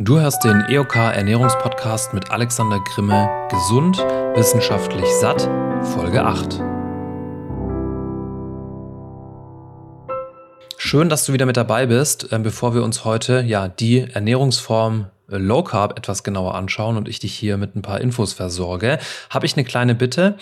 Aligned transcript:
Du 0.00 0.20
hörst 0.20 0.44
den 0.44 0.60
EOK 0.68 0.94
Ernährungspodcast 0.94 2.14
mit 2.14 2.30
Alexander 2.30 2.78
Grimme. 2.78 3.28
Gesund, 3.50 3.98
wissenschaftlich 3.98 5.04
satt, 5.20 5.50
Folge 5.82 6.24
8. 6.24 6.62
Schön, 10.76 11.08
dass 11.08 11.26
du 11.26 11.32
wieder 11.32 11.46
mit 11.46 11.56
dabei 11.56 11.86
bist, 11.86 12.32
äh, 12.32 12.38
bevor 12.38 12.76
wir 12.76 12.84
uns 12.84 13.04
heute 13.04 13.40
ja 13.40 13.66
die 13.66 14.02
Ernährungsform 14.02 15.06
Low 15.28 15.62
Carb 15.62 15.98
etwas 15.98 16.22
genauer 16.22 16.54
anschauen 16.54 16.96
und 16.96 17.06
ich 17.06 17.20
dich 17.20 17.34
hier 17.34 17.58
mit 17.58 17.76
ein 17.76 17.82
paar 17.82 18.00
Infos 18.00 18.32
versorge, 18.32 18.98
habe 19.28 19.44
ich 19.44 19.56
eine 19.56 19.64
kleine 19.64 19.94
Bitte. 19.94 20.36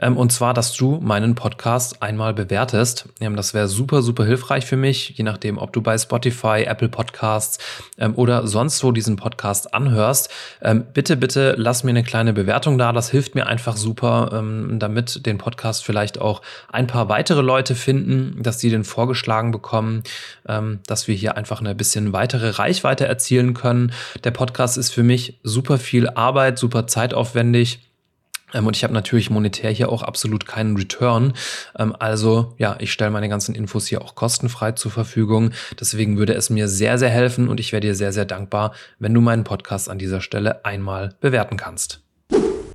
Ähm, 0.00 0.16
und 0.16 0.32
zwar, 0.32 0.52
dass 0.52 0.74
du 0.74 0.98
meinen 1.00 1.36
Podcast 1.36 2.02
einmal 2.02 2.34
bewertest. 2.34 3.08
Ähm, 3.20 3.36
das 3.36 3.54
wäre 3.54 3.68
super, 3.68 4.02
super 4.02 4.24
hilfreich 4.24 4.66
für 4.66 4.76
mich, 4.76 5.10
je 5.16 5.22
nachdem, 5.22 5.58
ob 5.58 5.72
du 5.72 5.80
bei 5.80 5.96
Spotify, 5.96 6.64
Apple 6.66 6.88
Podcasts 6.88 7.58
ähm, 7.98 8.14
oder 8.16 8.46
sonst 8.48 8.82
wo 8.82 8.90
diesen 8.90 9.14
Podcast 9.14 9.74
anhörst. 9.74 10.28
Ähm, 10.60 10.86
bitte, 10.92 11.16
bitte 11.16 11.54
lass 11.56 11.84
mir 11.84 11.90
eine 11.90 12.02
kleine 12.02 12.32
Bewertung 12.32 12.78
da. 12.78 12.92
Das 12.92 13.10
hilft 13.10 13.36
mir 13.36 13.46
einfach 13.46 13.76
super, 13.76 14.30
ähm, 14.32 14.78
damit 14.80 15.24
den 15.24 15.38
Podcast 15.38 15.84
vielleicht 15.84 16.20
auch 16.20 16.42
ein 16.72 16.88
paar 16.88 17.08
weitere 17.08 17.42
Leute 17.42 17.76
finden, 17.76 18.42
dass 18.42 18.58
sie 18.58 18.70
den 18.70 18.82
vorgeschlagen 18.82 19.52
bekommen, 19.52 20.02
ähm, 20.48 20.80
dass 20.86 21.06
wir 21.06 21.14
hier 21.14 21.36
einfach 21.36 21.60
eine 21.60 21.76
bisschen 21.76 22.12
weitere 22.12 22.50
Reichweite 22.50 23.06
erzielen 23.06 23.54
können. 23.54 23.92
Der 24.24 24.31
Podcast 24.32 24.76
ist 24.78 24.90
für 24.90 25.02
mich 25.02 25.38
super 25.42 25.78
viel 25.78 26.08
Arbeit, 26.08 26.58
super 26.58 26.86
zeitaufwendig. 26.86 27.80
Ähm, 28.54 28.66
und 28.66 28.76
ich 28.76 28.84
habe 28.84 28.94
natürlich 28.94 29.30
monetär 29.30 29.70
hier 29.70 29.90
auch 29.90 30.02
absolut 30.02 30.46
keinen 30.46 30.76
Return. 30.76 31.34
Ähm, 31.78 31.94
also 31.98 32.54
ja, 32.58 32.76
ich 32.78 32.92
stelle 32.92 33.10
meine 33.10 33.28
ganzen 33.28 33.54
Infos 33.54 33.86
hier 33.86 34.02
auch 34.02 34.14
kostenfrei 34.14 34.72
zur 34.72 34.90
Verfügung. 34.90 35.52
Deswegen 35.78 36.18
würde 36.18 36.34
es 36.34 36.50
mir 36.50 36.68
sehr, 36.68 36.98
sehr 36.98 37.10
helfen 37.10 37.48
und 37.48 37.60
ich 37.60 37.72
wäre 37.72 37.80
dir 37.80 37.94
sehr, 37.94 38.12
sehr 38.12 38.24
dankbar, 38.24 38.74
wenn 38.98 39.14
du 39.14 39.20
meinen 39.20 39.44
Podcast 39.44 39.88
an 39.88 39.98
dieser 39.98 40.20
Stelle 40.20 40.64
einmal 40.64 41.14
bewerten 41.20 41.56
kannst. 41.56 42.00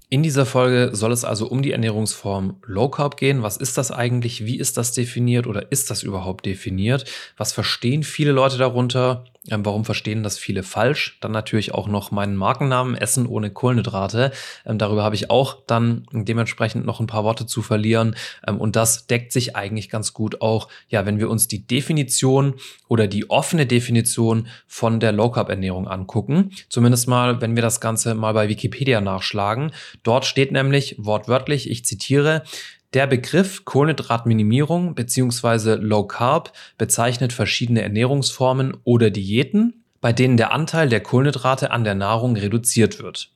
In 0.10 0.24
dieser 0.24 0.46
Folge 0.46 0.92
soll 0.94 1.12
es 1.12 1.26
also 1.26 1.48
um 1.48 1.62
die 1.62 1.74
Ernährungsform 1.74 2.62
Low 2.66 2.88
Carb 2.88 3.18
gehen. 3.18 3.44
Was 3.44 3.58
ist 3.58 3.78
das 3.78 3.92
eigentlich? 3.92 4.46
Wie 4.46 4.58
ist 4.58 4.78
das 4.78 4.94
definiert 4.94 5.48
oder 5.48 5.70
ist 5.70 5.90
das 5.90 6.02
überhaupt 6.02 6.46
definiert? 6.46 7.04
Was 7.36 7.52
verstehen 7.52 8.04
viele 8.04 8.32
Leute 8.32 8.58
darunter? 8.58 9.26
Ähm, 9.50 9.66
warum 9.66 9.86
verstehen 9.86 10.24
das 10.24 10.38
viele 10.38 10.64
falsch? 10.64 11.18
Dann 11.22 11.32
natürlich 11.32 11.74
auch 11.74 11.88
noch 11.88 12.12
meinen 12.12 12.36
Markennamen 12.36 12.96
Essen 12.96 13.26
ohne 13.28 13.50
Kohlenhydrate. 13.50 14.32
Ähm, 14.66 14.78
darüber 14.78 15.04
habe 15.04 15.16
ich 15.16 15.30
auch 15.30 15.58
dann 15.68 16.06
dementsprechend 16.12 16.86
noch 16.86 17.00
ein 17.00 17.08
paar 17.08 17.24
Worte 17.24 17.46
zu 17.46 17.62
verlieren. 17.62 18.16
Ähm, 18.48 18.58
und 18.58 18.76
das 18.76 19.08
deckt 19.08 19.32
sich 19.32 19.56
eigentlich 19.56 19.90
ganz 19.90 20.14
gut 20.14 20.42
auch, 20.42 20.68
ja, 20.90 21.06
wenn 21.06 21.20
wir 21.20 21.30
uns 21.30 21.48
die 21.48 21.66
Definition 21.66 22.56
oder 22.88 23.08
die 23.08 23.30
offene 23.30 23.66
Definition 23.66 24.48
von 24.68 25.00
der 25.00 25.12
Low 25.12 25.30
Carb 25.30 25.50
Ernährung 25.50 25.88
angucken. 25.88 26.52
Zumindest 26.70 27.08
mal, 27.08 27.42
wenn 27.42 27.56
wir 27.56 27.64
das 27.64 27.82
Ganze 27.82 28.16
mal 28.16 28.34
bei 28.34 28.50
Wikipedia 28.50 29.02
nachschlagen. 29.02 29.72
Dort 30.04 30.26
steht 30.26 30.52
nämlich 30.52 30.96
wortwörtlich, 30.98 31.70
ich 31.70 31.86
zitiere, 31.86 32.44
der 32.94 33.08
Begriff 33.08 33.66
Kohlenhydratminimierung 33.66 34.96
bzw. 34.96 35.76
Low 35.76 36.04
Carb 36.04 36.54
bezeichnet 36.78 37.34
verschiedene 37.34 37.82
Ernährungsformen 37.82 38.78
oder 38.84 39.10
Diäten, 39.10 39.84
bei 40.00 40.14
denen 40.14 40.38
der 40.38 40.54
Anteil 40.54 40.90
der 40.90 41.02
Kohlenhydrate 41.02 41.72
an 41.72 41.84
der 41.84 41.96
Nahrung 41.96 42.38
reduziert 42.38 43.02
wird. 43.02 43.32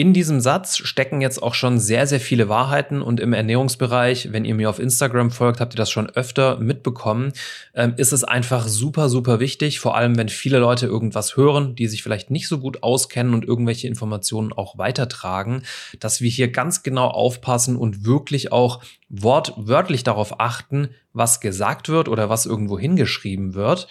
In 0.00 0.14
diesem 0.14 0.40
Satz 0.40 0.78
stecken 0.78 1.20
jetzt 1.20 1.42
auch 1.42 1.52
schon 1.52 1.78
sehr, 1.78 2.06
sehr 2.06 2.20
viele 2.20 2.48
Wahrheiten 2.48 3.02
und 3.02 3.20
im 3.20 3.34
Ernährungsbereich, 3.34 4.32
wenn 4.32 4.46
ihr 4.46 4.54
mir 4.54 4.70
auf 4.70 4.78
Instagram 4.78 5.30
folgt, 5.30 5.60
habt 5.60 5.74
ihr 5.74 5.76
das 5.76 5.90
schon 5.90 6.08
öfter 6.08 6.56
mitbekommen, 6.56 7.34
ähm, 7.74 7.92
ist 7.98 8.14
es 8.14 8.24
einfach 8.24 8.66
super, 8.66 9.10
super 9.10 9.40
wichtig, 9.40 9.78
vor 9.78 9.98
allem 9.98 10.16
wenn 10.16 10.30
viele 10.30 10.58
Leute 10.58 10.86
irgendwas 10.86 11.36
hören, 11.36 11.74
die 11.74 11.86
sich 11.86 12.02
vielleicht 12.02 12.30
nicht 12.30 12.48
so 12.48 12.60
gut 12.60 12.82
auskennen 12.82 13.34
und 13.34 13.44
irgendwelche 13.44 13.88
Informationen 13.88 14.54
auch 14.54 14.78
weitertragen, 14.78 15.64
dass 15.98 16.22
wir 16.22 16.30
hier 16.30 16.50
ganz 16.50 16.82
genau 16.82 17.08
aufpassen 17.08 17.76
und 17.76 18.06
wirklich 18.06 18.52
auch 18.52 18.82
wortwörtlich 19.10 20.02
darauf 20.02 20.40
achten, 20.40 20.88
was 21.12 21.42
gesagt 21.42 21.90
wird 21.90 22.08
oder 22.08 22.30
was 22.30 22.46
irgendwo 22.46 22.78
hingeschrieben 22.78 23.52
wird, 23.52 23.86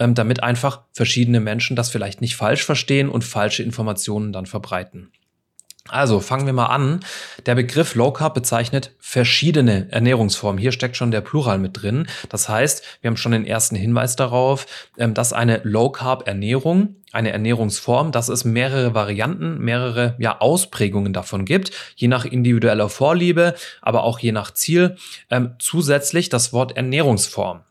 ähm, 0.00 0.16
damit 0.16 0.42
einfach 0.42 0.80
verschiedene 0.92 1.38
Menschen 1.38 1.76
das 1.76 1.88
vielleicht 1.88 2.20
nicht 2.20 2.34
falsch 2.34 2.64
verstehen 2.64 3.08
und 3.08 3.22
falsche 3.22 3.62
Informationen 3.62 4.32
dann 4.32 4.46
verbreiten. 4.46 5.12
Also 5.88 6.20
fangen 6.20 6.46
wir 6.46 6.52
mal 6.52 6.66
an. 6.66 7.00
Der 7.44 7.56
Begriff 7.56 7.96
Low 7.96 8.12
Carb 8.12 8.34
bezeichnet 8.34 8.92
verschiedene 9.00 9.90
Ernährungsformen. 9.90 10.60
Hier 10.60 10.70
steckt 10.70 10.96
schon 10.96 11.10
der 11.10 11.22
Plural 11.22 11.58
mit 11.58 11.82
drin. 11.82 12.06
Das 12.28 12.48
heißt, 12.48 12.84
wir 13.00 13.08
haben 13.08 13.16
schon 13.16 13.32
den 13.32 13.44
ersten 13.44 13.74
Hinweis 13.74 14.14
darauf, 14.14 14.66
ähm, 14.96 15.12
dass 15.12 15.32
eine 15.32 15.60
Low 15.64 15.90
Carb 15.90 16.28
Ernährung, 16.28 16.96
eine 17.10 17.32
Ernährungsform, 17.32 18.12
dass 18.12 18.28
es 18.28 18.44
mehrere 18.44 18.94
Varianten, 18.94 19.58
mehrere 19.58 20.14
ja, 20.18 20.40
Ausprägungen 20.40 21.12
davon 21.12 21.44
gibt, 21.44 21.72
je 21.96 22.08
nach 22.08 22.24
individueller 22.24 22.88
Vorliebe, 22.88 23.54
aber 23.80 24.04
auch 24.04 24.20
je 24.20 24.32
nach 24.32 24.52
Ziel. 24.52 24.96
Ähm, 25.30 25.56
zusätzlich 25.58 26.28
das 26.28 26.52
Wort 26.52 26.76
Ernährungsform. 26.76 27.62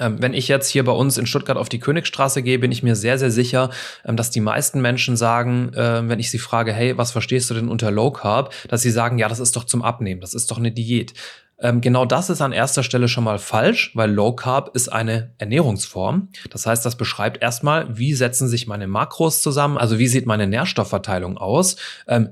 Ähm, 0.00 0.20
wenn 0.20 0.34
ich 0.34 0.48
jetzt 0.48 0.68
hier 0.68 0.84
bei 0.84 0.92
uns 0.92 1.18
in 1.18 1.26
Stuttgart 1.26 1.56
auf 1.56 1.68
die 1.68 1.78
Königstraße 1.78 2.42
gehe, 2.42 2.58
bin 2.58 2.72
ich 2.72 2.82
mir 2.82 2.96
sehr, 2.96 3.18
sehr 3.18 3.30
sicher, 3.30 3.70
ähm, 4.04 4.16
dass 4.16 4.30
die 4.30 4.40
meisten 4.40 4.80
Menschen 4.80 5.16
sagen, 5.16 5.70
ähm, 5.76 6.08
wenn 6.08 6.18
ich 6.18 6.30
sie 6.30 6.38
frage, 6.38 6.72
hey, 6.72 6.98
was 6.98 7.12
verstehst 7.12 7.48
du 7.50 7.54
denn 7.54 7.68
unter 7.68 7.90
Low 7.90 8.10
Carb, 8.10 8.52
dass 8.68 8.82
sie 8.82 8.90
sagen, 8.90 9.18
ja, 9.18 9.28
das 9.28 9.40
ist 9.40 9.54
doch 9.56 9.64
zum 9.64 9.82
Abnehmen, 9.82 10.20
das 10.20 10.34
ist 10.34 10.50
doch 10.50 10.58
eine 10.58 10.72
Diät. 10.72 11.14
Genau 11.80 12.04
das 12.04 12.30
ist 12.30 12.42
an 12.42 12.50
erster 12.50 12.82
Stelle 12.82 13.06
schon 13.06 13.22
mal 13.22 13.38
falsch, 13.38 13.92
weil 13.94 14.10
Low 14.10 14.32
Carb 14.32 14.74
ist 14.74 14.88
eine 14.88 15.30
Ernährungsform. 15.38 16.28
Das 16.50 16.66
heißt, 16.66 16.84
das 16.84 16.96
beschreibt 16.96 17.40
erstmal, 17.42 17.96
wie 17.96 18.12
setzen 18.12 18.48
sich 18.48 18.66
meine 18.66 18.88
Makros 18.88 19.40
zusammen, 19.40 19.78
also 19.78 19.98
wie 19.98 20.08
sieht 20.08 20.26
meine 20.26 20.48
Nährstoffverteilung 20.48 21.38
aus. 21.38 21.76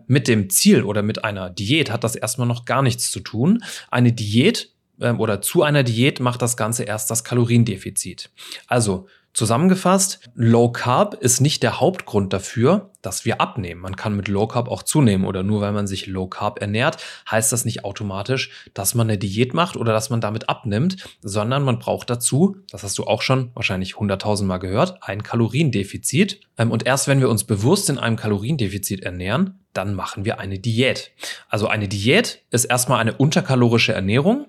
Mit 0.09 0.27
dem 0.27 0.51
Ziel 0.51 0.83
oder 0.83 1.03
mit 1.03 1.25
einer 1.25 1.51
Diät 1.51 1.93
hat 1.93 2.03
das 2.03 2.17
erstmal 2.17 2.49
noch 2.49 2.65
gar 2.65 2.83
nichts 2.83 3.13
zu 3.13 3.21
tun. 3.21 3.63
Eine 3.93 4.13
Diät 4.13 4.72
ähm, 5.03 5.21
oder 5.21 5.41
zu 5.41 5.63
einer 5.63 5.83
Diät 5.83 6.21
macht 6.21 6.43
das 6.43 6.57
Ganze 6.57 6.85
erst 6.85 7.11
das 7.11 7.25
Kaloriendefizit. 7.25 8.31
Also 8.67 9.07
Zusammengefasst, 9.35 10.21
Low 10.35 10.71
Carb 10.71 11.15
ist 11.15 11.41
nicht 11.41 11.63
der 11.63 11.81
Hauptgrund 11.81 12.35
dafür, 12.35 12.91
dass 13.01 13.25
wir 13.25 13.41
abnehmen. 13.41 13.81
Man 13.81 13.97
kann 13.97 14.15
mit 14.15 14.29
Low 14.29 14.47
Carb 14.47 14.69
auch 14.69 14.83
zunehmen 14.83 15.25
oder 15.25 15.43
nur 15.43 15.63
weil 15.63 15.73
man 15.73 15.87
sich 15.87 16.07
Low 16.07 16.27
Carb 16.27 16.61
ernährt, 16.61 17.03
heißt 17.31 17.51
das 17.51 17.65
nicht 17.65 17.83
automatisch, 17.83 18.51
dass 18.75 18.95
man 18.95 19.09
eine 19.09 19.17
Diät 19.17 19.55
macht 19.55 19.79
oder 19.79 19.95
dass 19.95 20.11
man 20.11 20.21
damit 20.21 20.51
abnimmt, 20.51 20.97
sondern 21.23 21.63
man 21.63 21.79
braucht 21.79 22.11
dazu, 22.11 22.57
das 22.71 22.83
hast 22.83 22.99
du 22.99 23.05
auch 23.05 23.23
schon 23.23 23.51
wahrscheinlich 23.55 23.99
hunderttausendmal 23.99 24.59
gehört, 24.59 25.03
ein 25.03 25.23
Kaloriendefizit. 25.23 26.41
Ähm, 26.59 26.71
und 26.71 26.85
erst 26.85 27.09
wenn 27.09 27.21
wir 27.21 27.31
uns 27.31 27.45
bewusst 27.45 27.89
in 27.89 27.99
einem 27.99 28.17
Kaloriendefizit 28.17 29.03
ernähren, 29.03 29.61
dann 29.73 29.95
machen 29.95 30.27
wir 30.27 30.41
eine 30.41 30.59
Diät. 30.59 31.13
Also 31.49 31.69
eine 31.69 31.89
Diät 31.89 32.43
ist 32.51 32.67
erstmal 32.67 33.01
eine 33.01 33.15
unterkalorische 33.15 33.95
Ernährung 33.95 34.47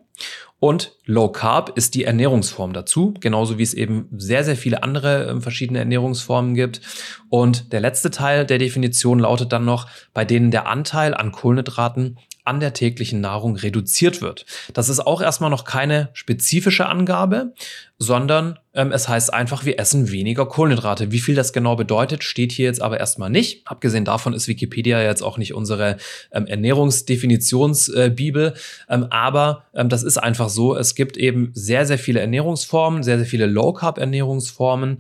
und 0.64 0.96
Low 1.04 1.28
Carb 1.28 1.74
ist 1.76 1.94
die 1.94 2.06
Ernährungsform 2.06 2.72
dazu, 2.72 3.14
genauso 3.20 3.58
wie 3.58 3.64
es 3.64 3.74
eben 3.74 4.08
sehr, 4.16 4.46
sehr 4.46 4.56
viele 4.56 4.82
andere 4.82 5.28
äh, 5.28 5.42
verschiedene 5.42 5.80
Ernährungsformen 5.80 6.54
gibt. 6.54 6.80
Und 7.28 7.74
der 7.74 7.82
letzte 7.82 8.12
Teil 8.12 8.46
der 8.46 8.60
Definition 8.60 9.20
lautet 9.20 9.52
dann 9.52 9.66
noch, 9.66 9.90
bei 10.14 10.24
denen 10.24 10.52
der 10.52 10.66
Anteil 10.70 11.16
an 11.16 11.34
Kohlenhydraten 11.34 12.18
an 12.44 12.60
der 12.60 12.74
täglichen 12.74 13.22
Nahrung 13.22 13.56
reduziert 13.56 14.22
wird. 14.22 14.46
Das 14.74 14.90
ist 14.90 15.00
auch 15.00 15.22
erstmal 15.22 15.50
noch 15.50 15.64
keine 15.64 16.10
spezifische 16.14 16.88
Angabe, 16.88 17.54
sondern 18.00 18.60
ähm, 18.74 18.92
es 18.92 19.08
heißt 19.08 19.34
einfach, 19.34 19.66
wir 19.66 19.80
essen 19.80 20.12
weniger 20.12 20.46
Kohlenhydrate. 20.46 21.12
Wie 21.12 21.20
viel 21.20 21.36
das 21.36 21.54
genau 21.54 21.76
bedeutet, 21.76 22.24
steht 22.24 22.52
hier 22.52 22.66
jetzt 22.66 22.82
aber 22.82 23.00
erstmal 23.00 23.30
nicht. 23.30 23.68
Abgesehen 23.68 24.04
davon 24.04 24.34
ist 24.34 24.48
Wikipedia 24.48 25.02
jetzt 25.02 25.22
auch 25.22 25.38
nicht 25.38 25.54
unsere 25.54 25.98
ähm, 26.32 26.48
Ernährungsdefinitionsbibel, 26.48 28.48
äh, 28.48 28.94
ähm, 28.94 29.08
aber 29.10 29.66
ähm, 29.74 29.90
das 29.90 30.04
ist 30.04 30.18
einfach 30.18 30.50
so. 30.50 30.76
Es 30.76 30.96
gibt 30.96 31.18
eben 31.18 31.52
sehr, 31.54 31.86
sehr 31.86 32.00
viele 32.00 32.20
Ernährungsformen, 32.20 33.04
sehr, 33.04 33.18
sehr 33.18 33.28
viele 33.28 33.46
Low-Carb-Ernährungsformen 33.46 34.98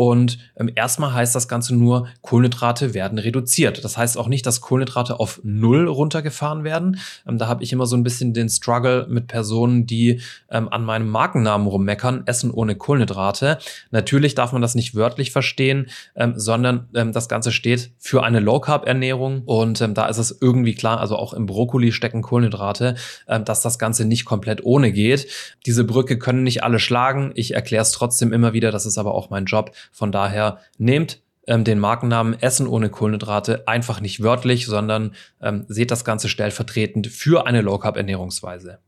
und 0.00 0.38
ähm, 0.56 0.70
erstmal 0.74 1.12
heißt 1.12 1.34
das 1.34 1.46
Ganze 1.46 1.76
nur, 1.76 2.08
Kohlenhydrate 2.22 2.94
werden 2.94 3.18
reduziert. 3.18 3.84
Das 3.84 3.98
heißt 3.98 4.16
auch 4.16 4.28
nicht, 4.28 4.46
dass 4.46 4.62
Kohlenhydrate 4.62 5.20
auf 5.20 5.42
Null 5.44 5.88
runtergefahren 5.88 6.64
werden. 6.64 6.98
Ähm, 7.28 7.36
da 7.36 7.48
habe 7.48 7.62
ich 7.62 7.70
immer 7.70 7.84
so 7.84 7.98
ein 7.98 8.02
bisschen 8.02 8.32
den 8.32 8.48
Struggle 8.48 9.06
mit 9.10 9.26
Personen, 9.26 9.86
die 9.86 10.22
ähm, 10.50 10.70
an 10.70 10.86
meinem 10.86 11.10
Markennamen 11.10 11.66
rummeckern, 11.66 12.22
Essen 12.24 12.50
ohne 12.50 12.76
Kohlenhydrate. 12.76 13.58
Natürlich 13.90 14.34
darf 14.34 14.52
man 14.52 14.62
das 14.62 14.74
nicht 14.74 14.94
wörtlich 14.94 15.32
verstehen, 15.32 15.90
ähm, 16.16 16.32
sondern 16.34 16.88
ähm, 16.94 17.12
das 17.12 17.28
Ganze 17.28 17.52
steht 17.52 17.90
für 17.98 18.22
eine 18.22 18.40
Low-Carb-Ernährung. 18.40 19.42
Und 19.44 19.82
ähm, 19.82 19.92
da 19.92 20.06
ist 20.06 20.16
es 20.16 20.34
irgendwie 20.40 20.74
klar, 20.74 20.98
also 20.98 21.16
auch 21.16 21.34
im 21.34 21.44
Brokkoli 21.44 21.92
stecken 21.92 22.22
Kohlenhydrate, 22.22 22.94
ähm, 23.28 23.44
dass 23.44 23.60
das 23.60 23.78
Ganze 23.78 24.06
nicht 24.06 24.24
komplett 24.24 24.64
ohne 24.64 24.92
geht. 24.92 25.26
Diese 25.66 25.84
Brücke 25.84 26.18
können 26.18 26.42
nicht 26.42 26.64
alle 26.64 26.78
schlagen. 26.78 27.32
Ich 27.34 27.52
erkläre 27.52 27.82
es 27.82 27.92
trotzdem 27.92 28.32
immer 28.32 28.54
wieder, 28.54 28.72
das 28.72 28.86
ist 28.86 28.96
aber 28.96 29.12
auch 29.12 29.28
mein 29.28 29.44
Job 29.44 29.72
von 29.90 30.12
daher 30.12 30.58
nehmt 30.78 31.20
ähm, 31.46 31.64
den 31.64 31.78
Markennamen 31.78 32.40
Essen 32.40 32.66
ohne 32.66 32.90
Kohlenhydrate 32.90 33.66
einfach 33.66 34.00
nicht 34.00 34.22
wörtlich, 34.22 34.66
sondern 34.66 35.14
ähm, 35.40 35.64
seht 35.68 35.90
das 35.90 36.04
Ganze 36.04 36.28
stellvertretend 36.28 37.08
für 37.08 37.46
eine 37.46 37.60
Low 37.60 37.78
Carb 37.78 37.96
Ernährungsweise. 37.96 38.78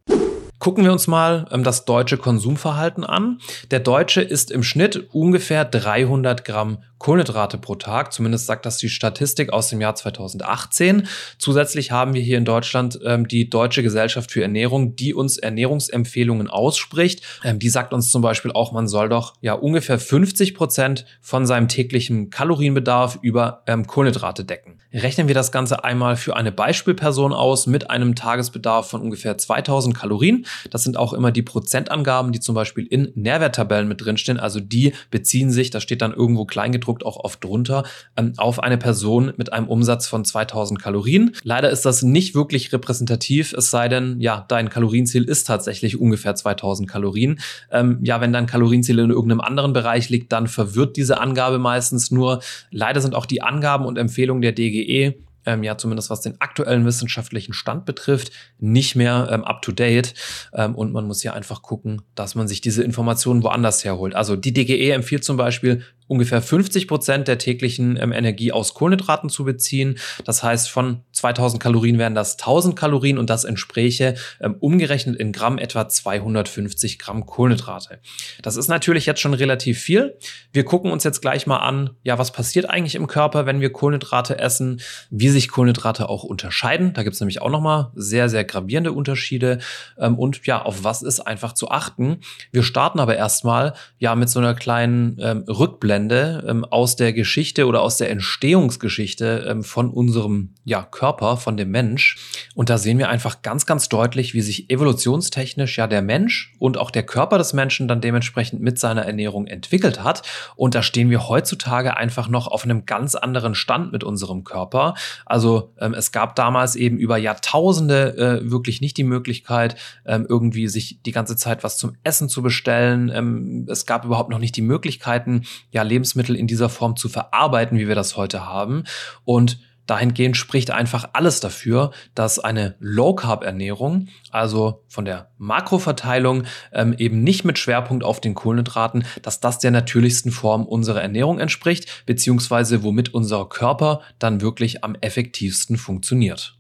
Gucken 0.62 0.84
wir 0.84 0.92
uns 0.92 1.08
mal 1.08 1.48
ähm, 1.50 1.64
das 1.64 1.86
deutsche 1.86 2.18
Konsumverhalten 2.18 3.02
an. 3.02 3.40
Der 3.72 3.80
Deutsche 3.80 4.22
isst 4.22 4.52
im 4.52 4.62
Schnitt 4.62 5.08
ungefähr 5.12 5.64
300 5.64 6.44
Gramm 6.44 6.84
Kohlenhydrate 7.02 7.58
pro 7.58 7.74
Tag. 7.74 8.12
Zumindest 8.12 8.46
sagt 8.46 8.64
das 8.64 8.78
die 8.78 8.88
Statistik 8.88 9.52
aus 9.52 9.68
dem 9.68 9.80
Jahr 9.80 9.96
2018. 9.96 11.08
Zusätzlich 11.36 11.90
haben 11.90 12.14
wir 12.14 12.22
hier 12.22 12.38
in 12.38 12.44
Deutschland 12.44 13.00
ähm, 13.04 13.26
die 13.26 13.50
Deutsche 13.50 13.82
Gesellschaft 13.82 14.30
für 14.30 14.40
Ernährung, 14.40 14.94
die 14.94 15.12
uns 15.12 15.36
Ernährungsempfehlungen 15.36 16.48
ausspricht. 16.48 17.22
Ähm, 17.42 17.58
die 17.58 17.70
sagt 17.70 17.92
uns 17.92 18.10
zum 18.10 18.22
Beispiel 18.22 18.52
auch, 18.52 18.70
man 18.70 18.86
soll 18.86 19.08
doch 19.08 19.34
ja 19.40 19.54
ungefähr 19.54 19.98
50 19.98 20.54
Prozent 20.54 21.04
von 21.20 21.44
seinem 21.44 21.66
täglichen 21.66 22.30
Kalorienbedarf 22.30 23.18
über 23.20 23.64
ähm, 23.66 23.84
Kohlenhydrate 23.88 24.44
decken. 24.44 24.78
Rechnen 24.94 25.26
wir 25.26 25.34
das 25.34 25.50
Ganze 25.50 25.84
einmal 25.84 26.16
für 26.16 26.36
eine 26.36 26.52
Beispielperson 26.52 27.32
aus 27.32 27.66
mit 27.66 27.90
einem 27.90 28.14
Tagesbedarf 28.14 28.90
von 28.90 29.00
ungefähr 29.00 29.38
2000 29.38 29.96
Kalorien. 29.96 30.46
Das 30.70 30.84
sind 30.84 30.96
auch 30.98 31.14
immer 31.14 31.32
die 31.32 31.42
Prozentangaben, 31.42 32.30
die 32.30 32.40
zum 32.40 32.54
Beispiel 32.54 32.86
in 32.86 33.10
Nährwerttabellen 33.14 33.88
mit 33.88 34.04
drinstehen. 34.04 34.38
Also 34.38 34.60
die 34.60 34.92
beziehen 35.10 35.50
sich, 35.50 35.70
da 35.70 35.80
steht 35.80 36.02
dann 36.02 36.12
irgendwo 36.12 36.44
kleingedruckt 36.44 36.91
auch 37.00 37.16
oft 37.24 37.42
drunter, 37.42 37.84
ähm, 38.16 38.32
auf 38.36 38.62
eine 38.62 38.78
Person 38.78 39.32
mit 39.36 39.52
einem 39.52 39.68
Umsatz 39.68 40.06
von 40.06 40.24
2000 40.24 40.80
Kalorien. 40.80 41.34
Leider 41.42 41.70
ist 41.70 41.86
das 41.86 42.02
nicht 42.02 42.34
wirklich 42.34 42.72
repräsentativ, 42.72 43.52
es 43.52 43.70
sei 43.70 43.88
denn, 43.88 44.20
ja, 44.20 44.44
dein 44.48 44.68
Kalorienziel 44.68 45.24
ist 45.24 45.46
tatsächlich 45.46 45.98
ungefähr 45.98 46.34
2000 46.34 46.88
Kalorien. 46.88 47.40
Ähm, 47.70 47.98
ja, 48.02 48.20
wenn 48.20 48.32
dein 48.32 48.46
Kalorienziel 48.46 48.98
in 48.98 49.10
irgendeinem 49.10 49.40
anderen 49.40 49.72
Bereich 49.72 50.10
liegt, 50.10 50.32
dann 50.32 50.48
verwirrt 50.48 50.96
diese 50.96 51.20
Angabe 51.20 51.58
meistens 51.58 52.10
nur. 52.10 52.40
Leider 52.70 53.00
sind 53.00 53.14
auch 53.14 53.26
die 53.26 53.42
Angaben 53.42 53.86
und 53.86 53.96
Empfehlungen 53.96 54.42
der 54.42 54.52
DGE 54.52 54.82
DGE, 54.82 55.14
ähm, 55.44 55.62
ja 55.62 55.76
zumindest 55.76 56.10
was 56.10 56.20
den 56.20 56.40
aktuellen 56.40 56.84
wissenschaftlichen 56.84 57.52
Stand 57.52 57.84
betrifft, 57.84 58.32
nicht 58.58 58.94
mehr 58.94 59.28
ähm, 59.30 59.44
up-to-date. 59.44 60.14
Ähm, 60.54 60.74
und 60.74 60.92
man 60.92 61.06
muss 61.06 61.22
hier 61.22 61.34
einfach 61.34 61.62
gucken, 61.62 62.02
dass 62.14 62.34
man 62.34 62.48
sich 62.48 62.60
diese 62.60 62.84
Informationen 62.84 63.42
woanders 63.42 63.84
herholt. 63.84 64.14
Also 64.14 64.36
die 64.36 64.52
DGE 64.52 64.92
empfiehlt 64.92 65.24
zum 65.24 65.36
Beispiel, 65.36 65.82
ungefähr 66.12 66.42
50 66.42 66.88
Prozent 66.88 67.28
der 67.28 67.38
täglichen 67.38 67.96
ähm, 67.96 68.12
Energie 68.12 68.52
aus 68.52 68.74
Kohlenhydraten 68.74 69.30
zu 69.30 69.44
beziehen. 69.44 69.98
Das 70.24 70.42
heißt, 70.42 70.68
von 70.70 71.00
2000 71.12 71.62
Kalorien 71.62 71.98
wären 71.98 72.14
das 72.14 72.38
1000 72.38 72.76
Kalorien 72.76 73.18
und 73.18 73.30
das 73.30 73.44
entspräche 73.44 74.14
ähm, 74.40 74.56
umgerechnet 74.60 75.16
in 75.16 75.32
Gramm 75.32 75.58
etwa 75.58 75.88
250 75.88 76.98
Gramm 76.98 77.24
Kohlenhydrate. 77.24 78.00
Das 78.42 78.56
ist 78.56 78.68
natürlich 78.68 79.06
jetzt 79.06 79.20
schon 79.20 79.34
relativ 79.34 79.80
viel. 79.80 80.16
Wir 80.52 80.64
gucken 80.64 80.90
uns 80.90 81.04
jetzt 81.04 81.22
gleich 81.22 81.46
mal 81.46 81.58
an, 81.58 81.90
ja, 82.02 82.18
was 82.18 82.32
passiert 82.32 82.68
eigentlich 82.68 82.94
im 82.94 83.06
Körper, 83.06 83.46
wenn 83.46 83.60
wir 83.60 83.72
Kohlenhydrate 83.72 84.38
essen, 84.38 84.80
wie 85.10 85.28
sich 85.28 85.50
Kohlenhydrate 85.50 86.08
auch 86.08 86.24
unterscheiden. 86.24 86.92
Da 86.92 87.04
gibt 87.04 87.14
es 87.14 87.20
nämlich 87.20 87.40
auch 87.40 87.50
nochmal 87.50 87.90
sehr, 87.94 88.28
sehr 88.28 88.44
gravierende 88.44 88.92
Unterschiede 88.92 89.60
ähm, 89.98 90.18
und 90.18 90.44
ja, 90.46 90.60
auf 90.62 90.84
was 90.84 91.02
ist 91.02 91.20
einfach 91.20 91.54
zu 91.54 91.70
achten. 91.70 92.18
Wir 92.50 92.62
starten 92.62 93.00
aber 93.00 93.16
erstmal 93.16 93.72
ja 93.98 94.14
mit 94.14 94.28
so 94.28 94.40
einer 94.40 94.54
kleinen 94.54 95.18
Rückblende 95.20 95.91
Rückblende 95.92 96.44
ähm, 96.48 96.64
aus 96.64 96.96
der 96.96 97.12
Geschichte 97.12 97.66
oder 97.66 97.82
aus 97.82 97.98
der 97.98 98.10
Entstehungsgeschichte 98.10 99.46
ähm, 99.48 99.62
von 99.62 99.90
unserem 99.90 100.54
ja, 100.64 100.82
Körper, 100.82 101.36
von 101.36 101.56
dem 101.56 101.70
Mensch. 101.70 102.16
Und 102.54 102.70
da 102.70 102.78
sehen 102.78 102.98
wir 102.98 103.08
einfach 103.08 103.42
ganz, 103.42 103.66
ganz 103.66 103.88
deutlich, 103.88 104.34
wie 104.34 104.40
sich 104.40 104.70
evolutionstechnisch 104.70 105.76
ja 105.78 105.86
der 105.86 106.02
Mensch 106.02 106.54
und 106.58 106.78
auch 106.78 106.90
der 106.90 107.02
Körper 107.02 107.38
des 107.38 107.52
Menschen 107.52 107.88
dann 107.88 108.00
dementsprechend 108.00 108.62
mit 108.62 108.78
seiner 108.78 109.02
Ernährung 109.02 109.46
entwickelt 109.46 110.02
hat. 110.02 110.22
Und 110.56 110.74
da 110.74 110.82
stehen 110.82 111.10
wir 111.10 111.28
heutzutage 111.28 111.96
einfach 111.96 112.28
noch 112.28 112.46
auf 112.46 112.64
einem 112.64 112.86
ganz 112.86 113.14
anderen 113.14 113.54
Stand 113.54 113.92
mit 113.92 114.04
unserem 114.04 114.44
Körper. 114.44 114.94
Also 115.26 115.72
ähm, 115.78 115.94
es 115.94 116.12
gab 116.12 116.36
damals 116.36 116.76
eben 116.76 116.96
über 116.96 117.18
Jahrtausende 117.18 118.16
äh, 118.16 118.50
wirklich 118.50 118.80
nicht 118.80 118.96
die 118.96 119.04
Möglichkeit, 119.04 119.76
ähm, 120.06 120.26
irgendwie 120.28 120.68
sich 120.68 121.02
die 121.02 121.12
ganze 121.12 121.36
Zeit 121.36 121.64
was 121.64 121.76
zum 121.76 121.96
Essen 122.02 122.28
zu 122.28 122.42
bestellen. 122.42 123.10
Ähm, 123.14 123.66
es 123.68 123.84
gab 123.86 124.04
überhaupt 124.04 124.30
noch 124.30 124.38
nicht 124.38 124.56
die 124.56 124.62
Möglichkeiten, 124.62 125.42
ja, 125.70 125.81
Lebensmittel 125.84 126.36
in 126.36 126.46
dieser 126.46 126.68
Form 126.68 126.96
zu 126.96 127.08
verarbeiten, 127.08 127.78
wie 127.78 127.88
wir 127.88 127.94
das 127.94 128.16
heute 128.16 128.46
haben. 128.46 128.84
Und 129.24 129.58
dahingehend 129.86 130.36
spricht 130.36 130.70
einfach 130.70 131.10
alles 131.12 131.40
dafür, 131.40 131.90
dass 132.14 132.38
eine 132.38 132.76
Low-Carb-Ernährung, 132.78 134.08
also 134.30 134.84
von 134.88 135.04
der 135.04 135.30
Makroverteilung 135.38 136.44
ähm, 136.72 136.94
eben 136.98 137.22
nicht 137.22 137.44
mit 137.44 137.58
Schwerpunkt 137.58 138.04
auf 138.04 138.20
den 138.20 138.34
Kohlenhydraten, 138.34 139.04
dass 139.22 139.40
das 139.40 139.58
der 139.58 139.70
natürlichsten 139.70 140.32
Form 140.32 140.64
unserer 140.64 141.02
Ernährung 141.02 141.40
entspricht, 141.40 142.06
beziehungsweise 142.06 142.82
womit 142.82 143.12
unser 143.12 143.48
Körper 143.48 144.00
dann 144.18 144.40
wirklich 144.40 144.84
am 144.84 144.94
effektivsten 145.00 145.76
funktioniert. 145.76 146.56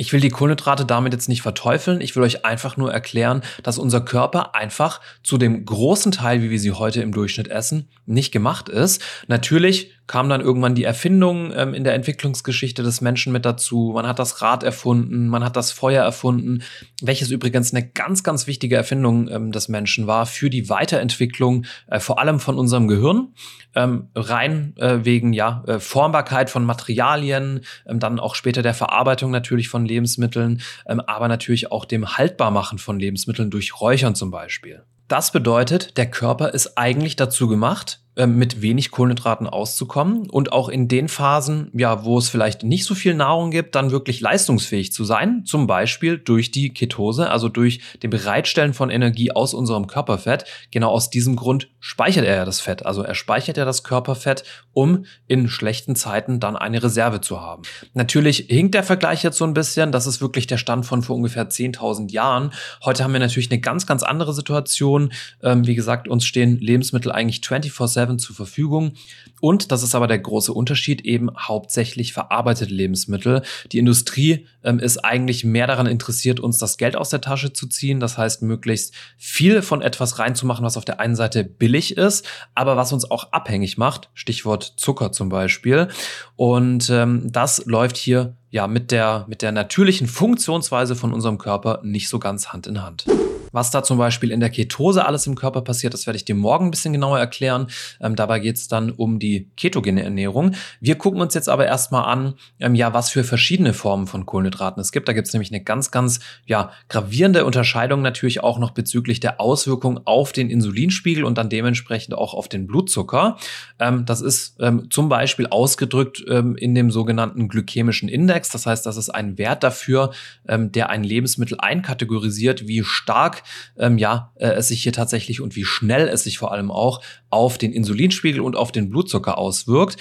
Ich 0.00 0.12
will 0.12 0.20
die 0.20 0.30
Kohlenhydrate 0.30 0.86
damit 0.86 1.12
jetzt 1.12 1.28
nicht 1.28 1.42
verteufeln. 1.42 2.00
Ich 2.00 2.14
will 2.14 2.22
euch 2.22 2.44
einfach 2.44 2.76
nur 2.76 2.92
erklären, 2.92 3.42
dass 3.64 3.78
unser 3.78 4.00
Körper 4.00 4.54
einfach 4.54 5.00
zu 5.24 5.38
dem 5.38 5.64
großen 5.64 6.12
Teil, 6.12 6.40
wie 6.40 6.50
wir 6.50 6.60
sie 6.60 6.70
heute 6.70 7.02
im 7.02 7.10
Durchschnitt 7.10 7.48
essen, 7.48 7.88
nicht 8.06 8.30
gemacht 8.30 8.68
ist. 8.68 9.02
Natürlich 9.26 9.97
kam 10.08 10.28
dann 10.28 10.40
irgendwann 10.40 10.74
die 10.74 10.82
Erfindung 10.82 11.52
ähm, 11.54 11.74
in 11.74 11.84
der 11.84 11.94
Entwicklungsgeschichte 11.94 12.82
des 12.82 13.00
Menschen 13.00 13.32
mit 13.32 13.44
dazu. 13.44 13.92
Man 13.94 14.08
hat 14.08 14.18
das 14.18 14.42
Rad 14.42 14.64
erfunden, 14.64 15.28
man 15.28 15.44
hat 15.44 15.54
das 15.54 15.70
Feuer 15.70 16.02
erfunden, 16.02 16.62
welches 17.00 17.30
übrigens 17.30 17.72
eine 17.72 17.86
ganz, 17.86 18.24
ganz 18.24 18.48
wichtige 18.48 18.74
Erfindung 18.74 19.28
ähm, 19.28 19.52
des 19.52 19.68
Menschen 19.68 20.06
war 20.08 20.26
für 20.26 20.50
die 20.50 20.68
Weiterentwicklung, 20.68 21.66
äh, 21.86 22.00
vor 22.00 22.18
allem 22.18 22.40
von 22.40 22.58
unserem 22.58 22.88
Gehirn, 22.88 23.28
ähm, 23.76 24.08
rein 24.14 24.74
äh, 24.78 25.04
wegen 25.04 25.32
ja 25.32 25.62
äh, 25.66 25.78
Formbarkeit 25.78 26.50
von 26.50 26.64
Materialien, 26.64 27.60
ähm, 27.86 28.00
dann 28.00 28.18
auch 28.18 28.34
später 28.34 28.62
der 28.62 28.74
Verarbeitung 28.74 29.30
natürlich 29.30 29.68
von 29.68 29.84
Lebensmitteln, 29.84 30.62
ähm, 30.86 31.00
aber 31.00 31.28
natürlich 31.28 31.70
auch 31.70 31.84
dem 31.84 32.16
Haltbarmachen 32.16 32.78
von 32.78 32.98
Lebensmitteln 32.98 33.50
durch 33.50 33.78
Räuchern 33.80 34.14
zum 34.14 34.30
Beispiel. 34.30 34.82
Das 35.08 35.32
bedeutet, 35.32 35.96
der 35.96 36.10
Körper 36.10 36.52
ist 36.52 36.76
eigentlich 36.76 37.16
dazu 37.16 37.48
gemacht, 37.48 38.00
mit 38.26 38.62
wenig 38.62 38.90
Kohlenhydraten 38.90 39.46
auszukommen 39.46 40.28
und 40.28 40.52
auch 40.52 40.68
in 40.68 40.88
den 40.88 41.08
Phasen, 41.08 41.70
ja, 41.72 42.04
wo 42.04 42.18
es 42.18 42.28
vielleicht 42.28 42.64
nicht 42.64 42.84
so 42.84 42.94
viel 42.94 43.14
Nahrung 43.14 43.50
gibt, 43.50 43.74
dann 43.74 43.90
wirklich 43.90 44.20
leistungsfähig 44.20 44.92
zu 44.92 45.04
sein. 45.04 45.44
Zum 45.44 45.66
Beispiel 45.66 46.18
durch 46.18 46.50
die 46.50 46.72
Ketose, 46.74 47.30
also 47.30 47.48
durch 47.48 47.80
den 48.02 48.10
Bereitstellen 48.10 48.74
von 48.74 48.90
Energie 48.90 49.30
aus 49.30 49.54
unserem 49.54 49.86
Körperfett. 49.86 50.44
Genau 50.70 50.90
aus 50.90 51.10
diesem 51.10 51.36
Grund 51.36 51.68
speichert 51.78 52.24
er 52.24 52.36
ja 52.36 52.44
das 52.44 52.60
Fett. 52.60 52.84
Also 52.84 53.02
er 53.02 53.14
speichert 53.14 53.56
ja 53.56 53.64
das 53.64 53.84
Körperfett, 53.84 54.42
um 54.72 55.04
in 55.28 55.48
schlechten 55.48 55.94
Zeiten 55.94 56.40
dann 56.40 56.56
eine 56.56 56.82
Reserve 56.82 57.20
zu 57.20 57.40
haben. 57.40 57.62
Natürlich 57.94 58.46
hinkt 58.48 58.74
der 58.74 58.82
Vergleich 58.82 59.22
jetzt 59.22 59.38
so 59.38 59.44
ein 59.44 59.54
bisschen. 59.54 59.92
Das 59.92 60.06
ist 60.06 60.20
wirklich 60.20 60.46
der 60.46 60.58
Stand 60.58 60.86
von 60.86 61.02
vor 61.02 61.16
ungefähr 61.16 61.48
10.000 61.48 62.10
Jahren. 62.10 62.52
Heute 62.84 63.04
haben 63.04 63.12
wir 63.12 63.20
natürlich 63.20 63.50
eine 63.50 63.60
ganz, 63.60 63.86
ganz 63.86 64.02
andere 64.02 64.34
Situation. 64.34 65.12
Ähm, 65.42 65.66
wie 65.66 65.74
gesagt, 65.74 66.08
uns 66.08 66.24
stehen 66.24 66.58
Lebensmittel 66.58 67.12
eigentlich 67.12 67.40
24-7 67.40 68.07
7 68.08 68.18
zur 68.18 68.34
Verfügung. 68.34 68.92
Und, 69.40 69.70
das 69.70 69.82
ist 69.82 69.94
aber 69.94 70.06
der 70.06 70.18
große 70.18 70.52
Unterschied, 70.52 71.02
eben 71.02 71.30
hauptsächlich 71.38 72.12
verarbeitete 72.12 72.72
Lebensmittel. 72.72 73.42
Die 73.72 73.78
Industrie 73.78 74.46
ähm, 74.64 74.78
ist 74.78 74.98
eigentlich 74.98 75.44
mehr 75.44 75.66
daran 75.66 75.86
interessiert, 75.86 76.40
uns 76.40 76.58
das 76.58 76.76
Geld 76.76 76.96
aus 76.96 77.10
der 77.10 77.20
Tasche 77.20 77.52
zu 77.52 77.66
ziehen. 77.66 78.00
Das 78.00 78.18
heißt, 78.18 78.42
möglichst 78.42 78.94
viel 79.16 79.62
von 79.62 79.82
etwas 79.82 80.18
reinzumachen, 80.18 80.64
was 80.64 80.76
auf 80.76 80.84
der 80.84 81.00
einen 81.00 81.16
Seite 81.16 81.44
billig 81.44 81.96
ist, 81.96 82.26
aber 82.54 82.76
was 82.76 82.92
uns 82.92 83.10
auch 83.10 83.32
abhängig 83.32 83.78
macht. 83.78 84.10
Stichwort 84.14 84.74
Zucker 84.76 85.12
zum 85.12 85.28
Beispiel. 85.28 85.88
Und 86.36 86.90
ähm, 86.90 87.30
das 87.30 87.64
läuft 87.66 87.96
hier 87.96 88.36
ja 88.50 88.66
mit 88.66 88.90
der, 88.90 89.26
mit 89.28 89.42
der 89.42 89.52
natürlichen 89.52 90.06
Funktionsweise 90.06 90.96
von 90.96 91.12
unserem 91.12 91.38
Körper 91.38 91.80
nicht 91.82 92.08
so 92.08 92.18
ganz 92.18 92.48
Hand 92.48 92.66
in 92.66 92.82
Hand. 92.82 93.04
Was 93.52 93.70
da 93.70 93.82
zum 93.82 93.98
Beispiel 93.98 94.30
in 94.30 94.40
der 94.40 94.50
Ketose 94.50 95.06
alles 95.06 95.26
im 95.26 95.34
Körper 95.34 95.62
passiert, 95.62 95.94
das 95.94 96.06
werde 96.06 96.16
ich 96.16 96.24
dir 96.24 96.34
morgen 96.34 96.66
ein 96.66 96.70
bisschen 96.70 96.92
genauer 96.92 97.18
erklären. 97.18 97.68
Ähm, 98.00 98.16
dabei 98.16 98.40
geht 98.40 98.56
es 98.56 98.68
dann 98.68 98.90
um 98.90 99.18
die 99.18 99.48
ketogene 99.56 100.02
Ernährung. 100.02 100.54
Wir 100.80 100.96
gucken 100.96 101.20
uns 101.20 101.34
jetzt 101.34 101.48
aber 101.48 101.66
erstmal 101.66 102.04
an, 102.04 102.34
ähm, 102.60 102.74
ja, 102.74 102.92
was 102.92 103.10
für 103.10 103.24
verschiedene 103.24 103.72
Formen 103.72 104.06
von 104.06 104.26
Kohlenhydraten 104.26 104.80
es 104.80 104.92
gibt. 104.92 105.08
Da 105.08 105.12
gibt 105.12 105.26
es 105.26 105.32
nämlich 105.32 105.50
eine 105.50 105.62
ganz, 105.62 105.90
ganz 105.90 106.20
ja, 106.46 106.70
gravierende 106.88 107.44
Unterscheidung 107.44 108.02
natürlich 108.02 108.42
auch 108.42 108.58
noch 108.58 108.72
bezüglich 108.72 109.20
der 109.20 109.40
Auswirkung 109.40 110.00
auf 110.04 110.32
den 110.32 110.50
Insulinspiegel 110.50 111.24
und 111.24 111.38
dann 111.38 111.48
dementsprechend 111.48 112.14
auch 112.14 112.34
auf 112.34 112.48
den 112.48 112.66
Blutzucker. 112.66 113.36
Ähm, 113.78 114.04
das 114.04 114.20
ist 114.20 114.56
ähm, 114.60 114.90
zum 114.90 115.08
Beispiel 115.08 115.46
ausgedrückt 115.46 116.24
ähm, 116.28 116.56
in 116.56 116.74
dem 116.74 116.90
sogenannten 116.90 117.48
glykämischen 117.48 118.08
Index. 118.08 118.50
Das 118.50 118.66
heißt, 118.66 118.84
das 118.86 118.96
ist 118.96 119.10
ein 119.10 119.38
Wert 119.38 119.62
dafür, 119.62 120.12
ähm, 120.46 120.72
der 120.72 120.90
ein 120.90 121.04
Lebensmittel 121.04 121.58
einkategorisiert, 121.58 122.66
wie 122.66 122.84
stark 122.84 123.37
ähm, 123.78 123.98
ja, 123.98 124.32
äh, 124.36 124.48
es 124.48 124.68
sich 124.68 124.82
hier 124.82 124.92
tatsächlich 124.92 125.40
und 125.40 125.56
wie 125.56 125.64
schnell 125.64 126.08
es 126.08 126.24
sich 126.24 126.38
vor 126.38 126.52
allem 126.52 126.70
auch 126.70 127.00
auf 127.30 127.58
den 127.58 127.72
Insulinspiegel 127.72 128.40
und 128.40 128.56
auf 128.56 128.72
den 128.72 128.90
Blutzucker 128.90 129.38
auswirkt. 129.38 129.96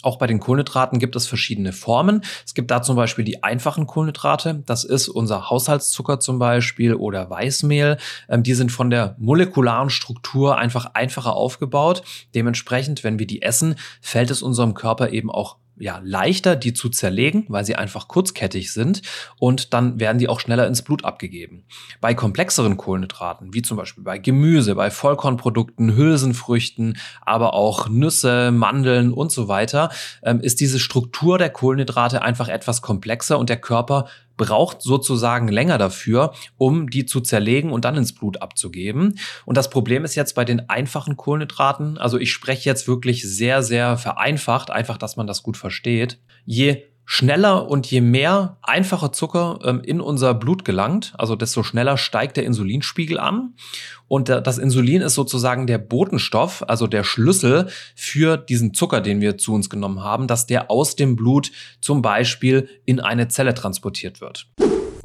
Auch 0.00 0.16
bei 0.16 0.28
den 0.28 0.38
Kohlenhydraten 0.38 1.00
gibt 1.00 1.16
es 1.16 1.26
verschiedene 1.26 1.72
Formen. 1.72 2.22
Es 2.46 2.54
gibt 2.54 2.70
da 2.70 2.82
zum 2.82 2.94
Beispiel 2.94 3.24
die 3.24 3.42
einfachen 3.42 3.86
Kohlenhydrate. 3.86 4.62
Das 4.64 4.84
ist 4.84 5.08
unser 5.08 5.50
Haushaltszucker 5.50 6.20
zum 6.20 6.38
Beispiel 6.38 6.94
oder 6.94 7.28
Weißmehl. 7.28 7.98
Ähm, 8.28 8.44
die 8.44 8.54
sind 8.54 8.70
von 8.70 8.90
der 8.90 9.16
molekularen 9.18 9.90
Struktur 9.90 10.56
einfach 10.56 10.94
einfacher 10.94 11.34
aufgebaut. 11.34 12.02
Dementsprechend, 12.34 13.02
wenn 13.02 13.18
wir 13.18 13.26
die 13.26 13.42
essen, 13.42 13.74
fällt 14.00 14.30
es 14.30 14.40
unserem 14.40 14.74
Körper 14.74 15.10
eben 15.10 15.30
auch 15.30 15.56
ja 15.80 16.00
leichter, 16.02 16.56
die 16.56 16.72
zu 16.72 16.88
zerlegen, 16.88 17.44
weil 17.48 17.64
sie 17.64 17.76
einfach 17.76 18.08
kurzkettig 18.08 18.72
sind 18.72 19.02
und 19.38 19.72
dann 19.74 20.00
werden 20.00 20.18
die 20.18 20.28
auch 20.28 20.40
schneller 20.40 20.66
ins 20.66 20.82
Blut 20.82 21.04
abgegeben. 21.04 21.64
Bei 22.00 22.14
komplexeren 22.14 22.76
Kohlenhydraten, 22.76 23.54
wie 23.54 23.62
zum 23.62 23.76
Beispiel 23.76 24.04
bei 24.04 24.18
Gemüse, 24.18 24.74
bei 24.74 24.90
Vollkornprodukten, 24.90 25.96
Hülsenfrüchten, 25.96 26.98
aber 27.22 27.54
auch 27.54 27.88
Nüsse, 27.88 28.50
Mandeln 28.50 29.12
und 29.12 29.32
so 29.32 29.48
weiter, 29.48 29.90
ähm, 30.22 30.40
ist 30.40 30.60
diese 30.60 30.78
Struktur 30.78 31.38
der 31.38 31.50
Kohlenhydrate 31.50 32.22
einfach 32.22 32.48
etwas 32.48 32.82
komplexer 32.82 33.38
und 33.38 33.48
der 33.48 33.60
Körper 33.60 34.08
braucht 34.38 34.80
sozusagen 34.80 35.48
länger 35.48 35.76
dafür, 35.76 36.32
um 36.56 36.88
die 36.88 37.04
zu 37.04 37.20
zerlegen 37.20 37.70
und 37.70 37.84
dann 37.84 37.96
ins 37.96 38.14
Blut 38.14 38.40
abzugeben. 38.40 39.18
Und 39.44 39.58
das 39.58 39.68
Problem 39.68 40.04
ist 40.06 40.14
jetzt 40.14 40.34
bei 40.34 40.46
den 40.46 40.70
einfachen 40.70 41.18
Kohlenhydraten, 41.18 41.98
also 41.98 42.16
ich 42.16 42.32
spreche 42.32 42.70
jetzt 42.70 42.88
wirklich 42.88 43.28
sehr, 43.30 43.62
sehr 43.62 43.98
vereinfacht, 43.98 44.70
einfach, 44.70 44.96
dass 44.96 45.16
man 45.16 45.26
das 45.26 45.42
gut 45.42 45.58
versteht. 45.58 46.18
Je 46.46 46.84
schneller 47.10 47.70
und 47.70 47.86
je 47.86 48.02
mehr 48.02 48.58
einfacher 48.60 49.12
Zucker 49.12 49.60
ähm, 49.64 49.80
in 49.80 50.02
unser 50.02 50.34
Blut 50.34 50.66
gelangt, 50.66 51.14
also 51.16 51.36
desto 51.36 51.62
schneller 51.62 51.96
steigt 51.96 52.36
der 52.36 52.44
Insulinspiegel 52.44 53.18
an. 53.18 53.54
Und 54.08 54.28
das 54.28 54.58
Insulin 54.58 55.00
ist 55.00 55.14
sozusagen 55.14 55.66
der 55.66 55.78
Botenstoff, 55.78 56.68
also 56.68 56.86
der 56.86 57.04
Schlüssel 57.04 57.68
für 57.94 58.36
diesen 58.36 58.74
Zucker, 58.74 59.00
den 59.00 59.22
wir 59.22 59.38
zu 59.38 59.54
uns 59.54 59.70
genommen 59.70 60.04
haben, 60.04 60.26
dass 60.26 60.46
der 60.46 60.70
aus 60.70 60.96
dem 60.96 61.16
Blut 61.16 61.50
zum 61.80 62.02
Beispiel 62.02 62.68
in 62.84 63.00
eine 63.00 63.28
Zelle 63.28 63.54
transportiert 63.54 64.20
wird. 64.20 64.46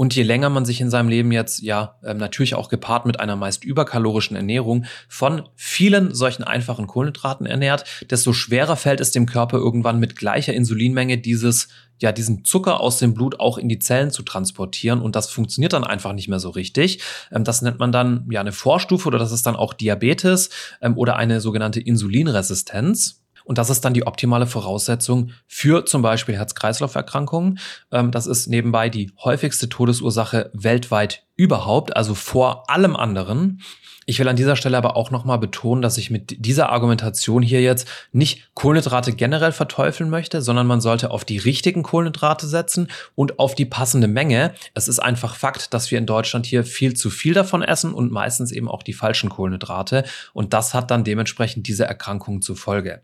Und 0.04 0.14
je 0.14 0.24
länger 0.24 0.50
man 0.50 0.66
sich 0.66 0.82
in 0.82 0.90
seinem 0.90 1.08
Leben 1.08 1.32
jetzt, 1.32 1.62
ja, 1.62 1.96
ähm, 2.04 2.18
natürlich 2.18 2.56
auch 2.56 2.68
gepaart 2.68 3.06
mit 3.06 3.22
einer 3.22 3.38
meist 3.38 3.64
überkalorischen 3.64 4.36
Ernährung 4.36 4.84
von 5.08 5.48
vielen 5.56 6.14
solchen 6.14 6.44
einfachen 6.44 6.88
Kohlenhydraten 6.88 7.46
ernährt, 7.46 7.86
desto 8.10 8.34
schwerer 8.34 8.76
fällt 8.76 9.00
es 9.00 9.12
dem 9.12 9.26
Körper 9.26 9.60
irgendwann 9.60 10.02
mit 10.02 10.18
gleicher 10.18 10.54
Insulinmenge 10.54 11.20
dieses 11.20 11.70
ja, 12.02 12.12
diesen 12.12 12.44
Zucker 12.44 12.82
aus 12.82 12.98
dem 12.98 13.14
Blut 13.14 13.40
auch 13.40 13.58
in 13.58 13.70
die 13.70 13.80
Zellen 13.80 14.12
zu 14.12 14.24
transportieren 14.24 15.02
und 15.02 15.16
das 15.16 15.30
funktioniert 15.30 15.72
dann 15.72 15.86
einfach 15.86 16.12
nicht 16.12 16.28
mehr 16.28 16.40
so 16.40 16.50
richtig. 16.50 17.02
Ähm, 17.32 17.46
das 17.46 17.62
nennt 17.62 17.80
man 17.80 17.94
dann 17.94 18.28
ja 18.30 18.42
eine 18.42 18.52
Vorstufe 18.52 19.08
oder 19.08 19.20
das 19.20 19.32
ist 19.32 19.46
dann 19.46 19.56
auch 19.56 19.74
Diabetes 19.74 20.50
ähm, 20.82 20.98
oder 20.98 21.16
eine 21.16 21.40
sogenannte 21.40 21.80
Insulinresistenz. 21.80 23.23
Und 23.44 23.58
das 23.58 23.70
ist 23.70 23.82
dann 23.86 23.94
die 23.94 24.08
optimale 24.08 24.48
Voraussetzung 24.48 25.32
für 25.48 25.86
zum 25.86 26.02
Beispiel 26.02 26.36
Herz-Kreislauf-Erkrankungen. 26.36 27.60
Ähm, 27.92 28.12
das 28.12 28.28
ist 28.28 28.48
nebenbei 28.48 28.90
die 28.90 29.12
häufigste 29.24 29.70
Todesursache 29.70 30.50
weltweit 30.54 31.24
überhaupt, 31.36 31.96
also 31.96 32.16
vor 32.16 32.70
allem 32.70 32.96
anderen. 32.96 33.62
Ich 34.06 34.20
will 34.20 34.28
an 34.28 34.36
dieser 34.36 34.56
Stelle 34.56 34.78
aber 34.78 34.98
auch 34.98 35.12
nochmal 35.12 35.38
betonen, 35.38 35.82
dass 35.82 35.98
ich 35.98 36.10
mit 36.10 36.46
dieser 36.46 36.70
Argumentation 36.70 37.42
hier 37.42 37.62
jetzt 37.62 37.88
nicht 38.12 38.50
Kohlenhydrate 38.54 39.14
generell 39.14 39.54
verteufeln 39.54 40.10
möchte, 40.10 40.42
sondern 40.42 40.68
man 40.68 40.82
sollte 40.82 41.12
auf 41.12 41.24
die 41.24 41.38
richtigen 41.38 41.84
Kohlenhydrate 41.84 42.48
setzen 42.48 42.90
und 43.16 43.40
auf 43.40 43.56
die 43.56 43.66
passende 43.66 44.08
Menge. 44.08 44.54
Es 44.74 44.88
ist 44.88 45.00
einfach 45.00 45.36
Fakt, 45.36 45.74
dass 45.74 45.90
wir 45.90 45.98
in 45.98 46.06
Deutschland 46.06 46.46
hier 46.46 46.66
viel 46.66 46.96
zu 46.96 47.10
viel 47.10 47.34
davon 47.34 47.62
essen 47.62 47.94
und 47.94 48.12
meistens 48.12 48.52
eben 48.52 48.68
auch 48.68 48.84
die 48.84 48.94
falschen 48.94 49.30
Kohlenhydrate. 49.30 50.04
Und 50.34 50.54
das 50.54 50.74
hat 50.74 50.92
dann 50.92 51.06
dementsprechend 51.06 51.68
diese 51.68 51.86
Erkrankungen 51.86 52.42
zur 52.42 52.58
Folge. 52.58 53.02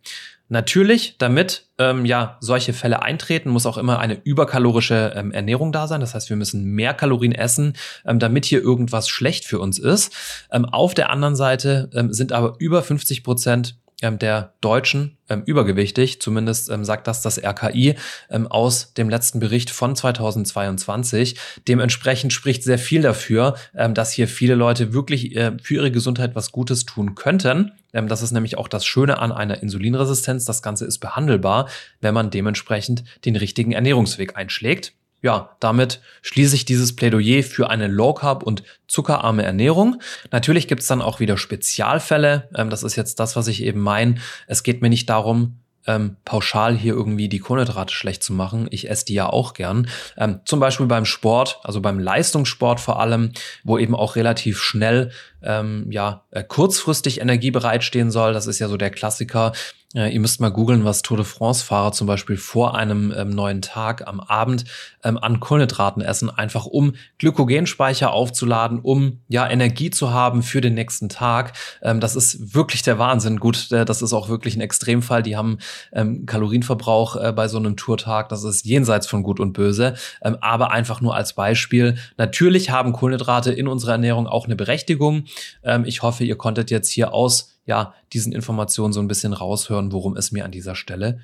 Natürlich, 0.52 1.16
damit 1.20 1.68
ähm, 1.78 2.06
ja 2.06 2.38
solche 2.42 2.74
Fälle 2.74 3.04
eintreten, 3.04 3.52
muss 3.52 3.68
auch 3.68 3.78
immer 3.78 4.00
eine 4.00 4.20
überkalorische 4.24 5.14
ähm, 5.16 5.32
Ernährung 5.32 5.72
da 5.72 5.88
sein. 5.88 6.02
Das 6.02 6.16
heißt, 6.16 6.30
wir 6.30 6.38
müssen 6.38 6.64
mehr 6.66 6.96
Kalorien 6.96 7.34
essen, 7.34 7.74
ähm, 8.04 8.18
damit 8.18 8.46
hier 8.46 8.62
irgendwas 8.62 9.08
schlecht 9.08 9.46
für 9.46 9.60
uns 9.60 9.78
ist. 9.78 10.12
Ähm, 10.52 10.66
auf 10.66 10.96
der 10.96 11.12
anderen 11.12 11.36
Seite 11.36 11.92
ähm, 11.94 12.12
sind 12.12 12.32
aber 12.32 12.56
über 12.58 12.82
50 12.82 13.24
Prozent 13.24 13.78
der 14.02 14.54
Deutschen 14.62 15.18
ähm, 15.30 15.44
übergewichtig. 15.46 16.22
Zumindest 16.22 16.70
ähm, 16.70 16.86
sagt 16.86 17.08
das 17.08 17.22
das 17.22 17.38
RKI 17.38 17.96
ähm, 18.30 18.48
aus 18.48 18.94
dem 18.94 19.10
letzten 19.10 19.40
Bericht 19.40 19.70
von 19.70 19.96
2022. 19.96 21.38
Dementsprechend 21.68 22.34
spricht 22.34 22.64
sehr 22.64 22.80
viel 22.80 23.02
dafür, 23.02 23.56
ähm, 23.76 23.94
dass 23.94 24.12
hier 24.12 24.28
viele 24.28 24.56
Leute 24.56 24.94
wirklich 24.94 25.36
äh, 25.36 25.58
für 25.62 25.76
ihre 25.76 25.92
Gesundheit 25.92 26.36
was 26.36 26.52
Gutes 26.52 26.86
tun 26.86 27.16
könnten. 27.16 27.74
Ähm, 27.94 28.08
das 28.08 28.22
ist 28.22 28.32
nämlich 28.32 28.58
auch 28.58 28.68
das 28.68 28.86
Schöne 28.86 29.20
an 29.20 29.32
einer 29.32 29.62
Insulinresistenz. 29.62 30.46
Das 30.46 30.62
Ganze 30.62 30.86
ist 30.86 31.00
behandelbar, 31.00 31.68
wenn 32.02 32.14
man 32.14 32.30
dementsprechend 32.30 33.04
den 33.26 33.36
richtigen 33.36 33.74
Ernährungsweg 33.74 34.38
einschlägt 34.38 34.94
ja, 35.22 35.56
damit 35.60 36.02
schließe 36.22 36.56
ich 36.56 36.66
dieses 36.66 36.96
Plädoyer 36.96 37.44
für 37.44 37.70
eine 37.70 37.88
Low 37.88 38.14
Carb 38.14 38.44
und 38.44 38.64
zuckerarme 38.88 39.44
Ernährung. 39.44 40.02
Natürlich 40.32 40.68
gibt's 40.68 40.88
dann 40.88 41.02
auch 41.02 41.20
wieder 41.20 41.38
Spezialfälle. 41.38 42.50
Ähm, 42.56 42.70
das 42.70 42.84
ist 42.84 42.96
jetzt 42.96 43.20
das, 43.20 43.36
was 43.36 43.48
ich 43.48 43.64
eben 43.64 43.82
meine. 43.82 44.16
Es 44.48 44.64
geht 44.64 44.82
mir 44.82 44.90
nicht 44.90 45.10
darum, 45.10 45.60
ähm, 45.88 46.18
pauschal 46.24 46.76
hier 46.76 46.94
irgendwie 46.94 47.30
die 47.30 47.40
Kohlenhydrate 47.40 47.94
schlecht 47.94 48.22
zu 48.24 48.34
machen. 48.34 48.68
Ich 48.70 48.90
esse 48.90 49.06
die 49.06 49.16
ja 49.16 49.28
auch 49.28 49.54
gern. 49.54 49.90
Ähm, 50.18 50.42
zum 50.46 50.60
Beispiel 50.60 50.86
beim 50.86 51.06
Sport, 51.06 51.60
also 51.64 51.82
beim 51.82 52.00
Leistungssport 52.00 52.80
vor 52.80 53.00
allem, 53.00 53.32
wo 53.64 53.78
eben 53.78 53.96
auch 53.96 54.16
relativ 54.16 54.62
schnell 54.62 55.12
ähm, 55.42 55.88
ja 55.90 56.24
äh, 56.32 56.44
kurzfristig 56.44 57.22
Energie 57.22 57.52
bereitstehen 57.52 58.12
soll. 58.12 58.34
Das 58.34 58.48
ist 58.48 58.60
ja 58.60 58.68
so 58.68 58.78
der 58.78 58.92
Klassiker. 58.92 59.54
Äh, 59.96 60.14
ihr 60.14 60.20
müsst 60.20 60.40
mal 60.40 60.50
googeln, 60.52 60.86
was 60.86 61.02
Tour 61.02 61.18
de 61.18 61.26
France-Fahrer 61.26 61.94
zum 61.94 62.06
Beispiel 62.06 62.38
vor 62.38 62.76
einem 62.76 63.12
ähm, 63.16 63.32
neuen 63.32 63.64
Tag 63.64 64.08
am 64.08 64.20
Abend 64.20 64.66
ähm, 65.04 65.18
an 65.18 65.40
Kohlenhydraten 65.40 66.04
essen, 66.04 66.30
einfach 66.30 66.68
um 66.68 66.94
Glykogenspeicher 67.18 68.12
aufzuladen, 68.12 68.80
um 68.82 69.22
ja 69.28 69.50
Energie 69.50 69.90
zu 69.90 70.12
haben 70.14 70.44
für 70.44 70.62
den 70.62 70.76
nächsten 70.76 71.10
Tag. 71.10 71.54
Ähm, 71.82 72.00
das 72.00 72.16
ist 72.16 72.54
wirklich 72.54 72.84
der 72.84 73.00
Wahnsinn. 73.00 73.40
Gut, 73.40 73.72
äh, 73.72 73.84
das 73.84 74.04
ist 74.04 74.14
auch 74.14 74.30
wirklich 74.30 74.56
ein 74.56 74.62
Extremfall. 74.62 75.24
Die 75.24 75.36
haben 75.36 75.58
ähm, 75.92 76.28
Kalorienverbrauch 76.28 77.16
äh, 77.16 77.32
bei 77.32 77.48
so 77.48 77.58
einem 77.58 77.76
Tourtag. 77.76 78.30
Das 78.30 78.44
ist 78.44 78.66
jenseits 78.66 79.08
von 79.08 79.24
Gut 79.24 79.40
und 79.40 79.54
Böse. 79.54 79.96
Ähm, 80.22 80.38
aber 80.40 80.72
einfach 80.72 81.02
nur 81.02 81.16
als 81.16 81.34
Beispiel. 81.34 81.98
Natürlich 82.18 82.70
haben 82.70 82.94
Kohlenhydrate 82.94 83.52
in 83.52 83.68
unserer 83.68 83.94
Ernährung 83.94 84.28
auch 84.28 84.46
eine 84.46 84.56
Berechtigung. 84.56 85.24
Ähm, 85.64 85.86
ich 85.86 86.02
hoffe, 86.02 86.24
ihr 86.24 86.38
konntet 86.38 86.72
jetzt 86.72 86.90
hier 86.90 87.14
aus 87.14 87.60
ja, 87.66 87.94
diesen 88.14 88.34
Informationen 88.34 88.94
so 88.94 89.00
ein 89.00 89.08
bisschen 89.08 89.34
raushören, 89.34 89.92
worum 89.92 90.18
es 90.18 90.32
mir 90.32 90.46
an 90.46 90.52
dieser 90.52 90.76
Stelle 90.76 91.20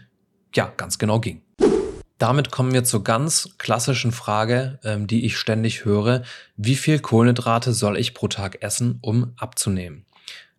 ja 0.54 0.72
ganz 0.78 0.98
genau 0.98 1.20
ging. 1.20 1.42
Damit 2.18 2.50
kommen 2.50 2.74
wir 2.74 2.86
zur 2.86 3.04
ganz 3.04 3.50
klassischen 3.58 4.14
Frage, 4.14 4.80
ähm, 4.84 5.06
die 5.08 5.26
ich 5.26 5.38
ständig 5.38 5.84
höre. 5.84 6.24
Wie 6.56 6.76
viel 6.76 7.00
Kohlenhydrate 7.00 7.74
soll 7.74 7.98
ich 7.98 8.14
pro 8.14 8.30
Tag 8.30 8.62
essen, 8.62 9.00
um 9.02 9.34
abzunehmen? 9.38 10.06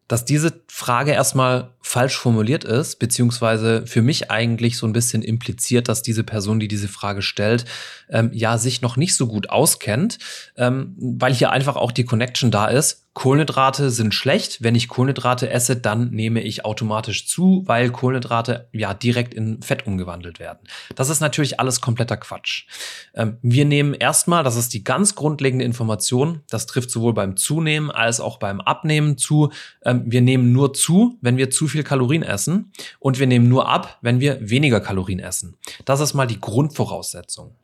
Dass 0.07 0.25
diese 0.25 0.61
Frage 0.69 1.13
erstmal 1.13 1.75
falsch 1.81 2.17
formuliert 2.17 2.65
ist, 2.65 2.99
beziehungsweise 2.99 3.87
für 3.87 4.03
mich 4.03 4.31
eigentlich 4.31 4.77
so 4.77 4.87
ein 4.87 4.93
bisschen 4.93 5.23
impliziert, 5.23 5.89
dass 5.89 6.03
diese 6.03 6.23
Person, 6.23 6.61
die 6.61 6.69
diese 6.69 6.89
Frage 6.89 7.23
stellt, 7.23 7.65
ähm, 8.11 8.31
ja 8.33 8.59
sich 8.59 8.83
noch 8.83 8.97
nicht 8.97 9.17
so 9.17 9.27
gut 9.27 9.49
auskennt, 9.49 10.19
ähm, 10.57 10.95
weil 10.99 11.33
hier 11.33 11.51
einfach 11.51 11.77
auch 11.77 11.91
die 11.91 12.05
Connection 12.05 12.51
da 12.51 12.67
ist. 12.67 13.06
Kohlenhydrate 13.17 13.89
sind 13.89 14.13
schlecht. 14.13 14.63
Wenn 14.63 14.75
ich 14.75 14.89
Kohlenhydrate 14.89 15.49
esse, 15.49 15.75
dann 15.75 16.11
nehme 16.11 16.43
ich 16.43 16.67
automatisch 16.67 17.27
zu, 17.27 17.63
weil 17.65 17.89
Kohlenhydrate 17.91 18.69
ja 18.73 18.93
direkt 18.93 19.33
in 19.33 19.63
Fett 19.63 19.87
umgewandelt 19.87 20.39
werden. 20.39 20.59
Das 20.97 21.09
ist 21.09 21.21
natürlich 21.21 21.59
alles 21.59 21.81
kompletter 21.81 22.19
Quatsch. 22.19 22.67
Ähm, 23.15 23.39
wir 23.41 23.65
nehmen 23.65 23.95
erstmal, 23.95 24.45
das 24.45 24.57
ist 24.57 24.75
die 24.75 24.85
ganz 24.85 25.15
grundlegende 25.15 25.65
Information, 25.65 26.43
das 26.51 26.67
trifft 26.67 26.91
sowohl 26.91 27.15
beim 27.15 27.39
Zunehmen 27.39 27.91
als 27.91 28.21
auch 28.21 28.39
beim 28.39 28.61
Abnehmen 28.61 29.17
zu. 29.17 29.51
Ähm, 29.83 30.03
wir 30.05 30.21
nehmen 30.21 30.53
nur 30.53 30.75
zu, 30.75 31.17
wenn 31.23 31.39
wir 31.39 31.49
zu 31.49 31.69
viel 31.69 31.85
Kalorien 31.85 32.23
essen 32.23 32.71
und 32.99 33.19
wir 33.19 33.27
nehmen 33.27 33.49
nur 33.49 33.67
ab, 33.67 33.97
wenn 34.03 34.21
wir 34.21 34.39
weniger 34.43 34.81
Kalorien 34.81 35.21
essen. 35.21 35.57
Das 35.87 36.01
ist 36.01 36.13
mal 36.13 36.27
die 36.27 36.39
Grundvoraussetzung. 36.39 37.55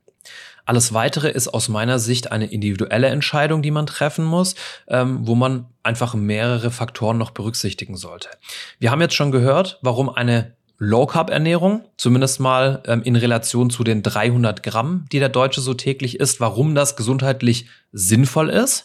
Alles 0.64 0.92
Weitere 0.94 1.28
ist 1.28 1.48
aus 1.48 1.68
meiner 1.68 1.98
Sicht 1.98 2.30
eine 2.30 2.46
individuelle 2.46 3.08
Entscheidung, 3.08 3.62
die 3.62 3.70
man 3.70 3.86
treffen 3.86 4.24
muss, 4.24 4.54
ähm, 4.88 5.26
wo 5.26 5.34
man 5.34 5.66
einfach 5.82 6.14
mehrere 6.14 6.70
Faktoren 6.70 7.18
noch 7.18 7.30
berücksichtigen 7.30 7.96
sollte. 7.96 8.28
Wir 8.78 8.90
haben 8.90 9.00
jetzt 9.00 9.14
schon 9.14 9.32
gehört, 9.32 9.78
warum 9.82 10.08
eine 10.08 10.54
Low-Carb-Ernährung, 10.84 11.84
zumindest 11.96 12.40
mal 12.40 12.82
ähm, 12.86 13.02
in 13.04 13.14
Relation 13.14 13.70
zu 13.70 13.84
den 13.84 14.02
300 14.02 14.64
Gramm, 14.64 15.04
die 15.12 15.20
der 15.20 15.28
Deutsche 15.28 15.60
so 15.60 15.74
täglich 15.74 16.18
isst, 16.18 16.40
warum 16.40 16.74
das 16.74 16.96
gesundheitlich 16.96 17.66
sinnvoll 17.92 18.50
ist. 18.50 18.84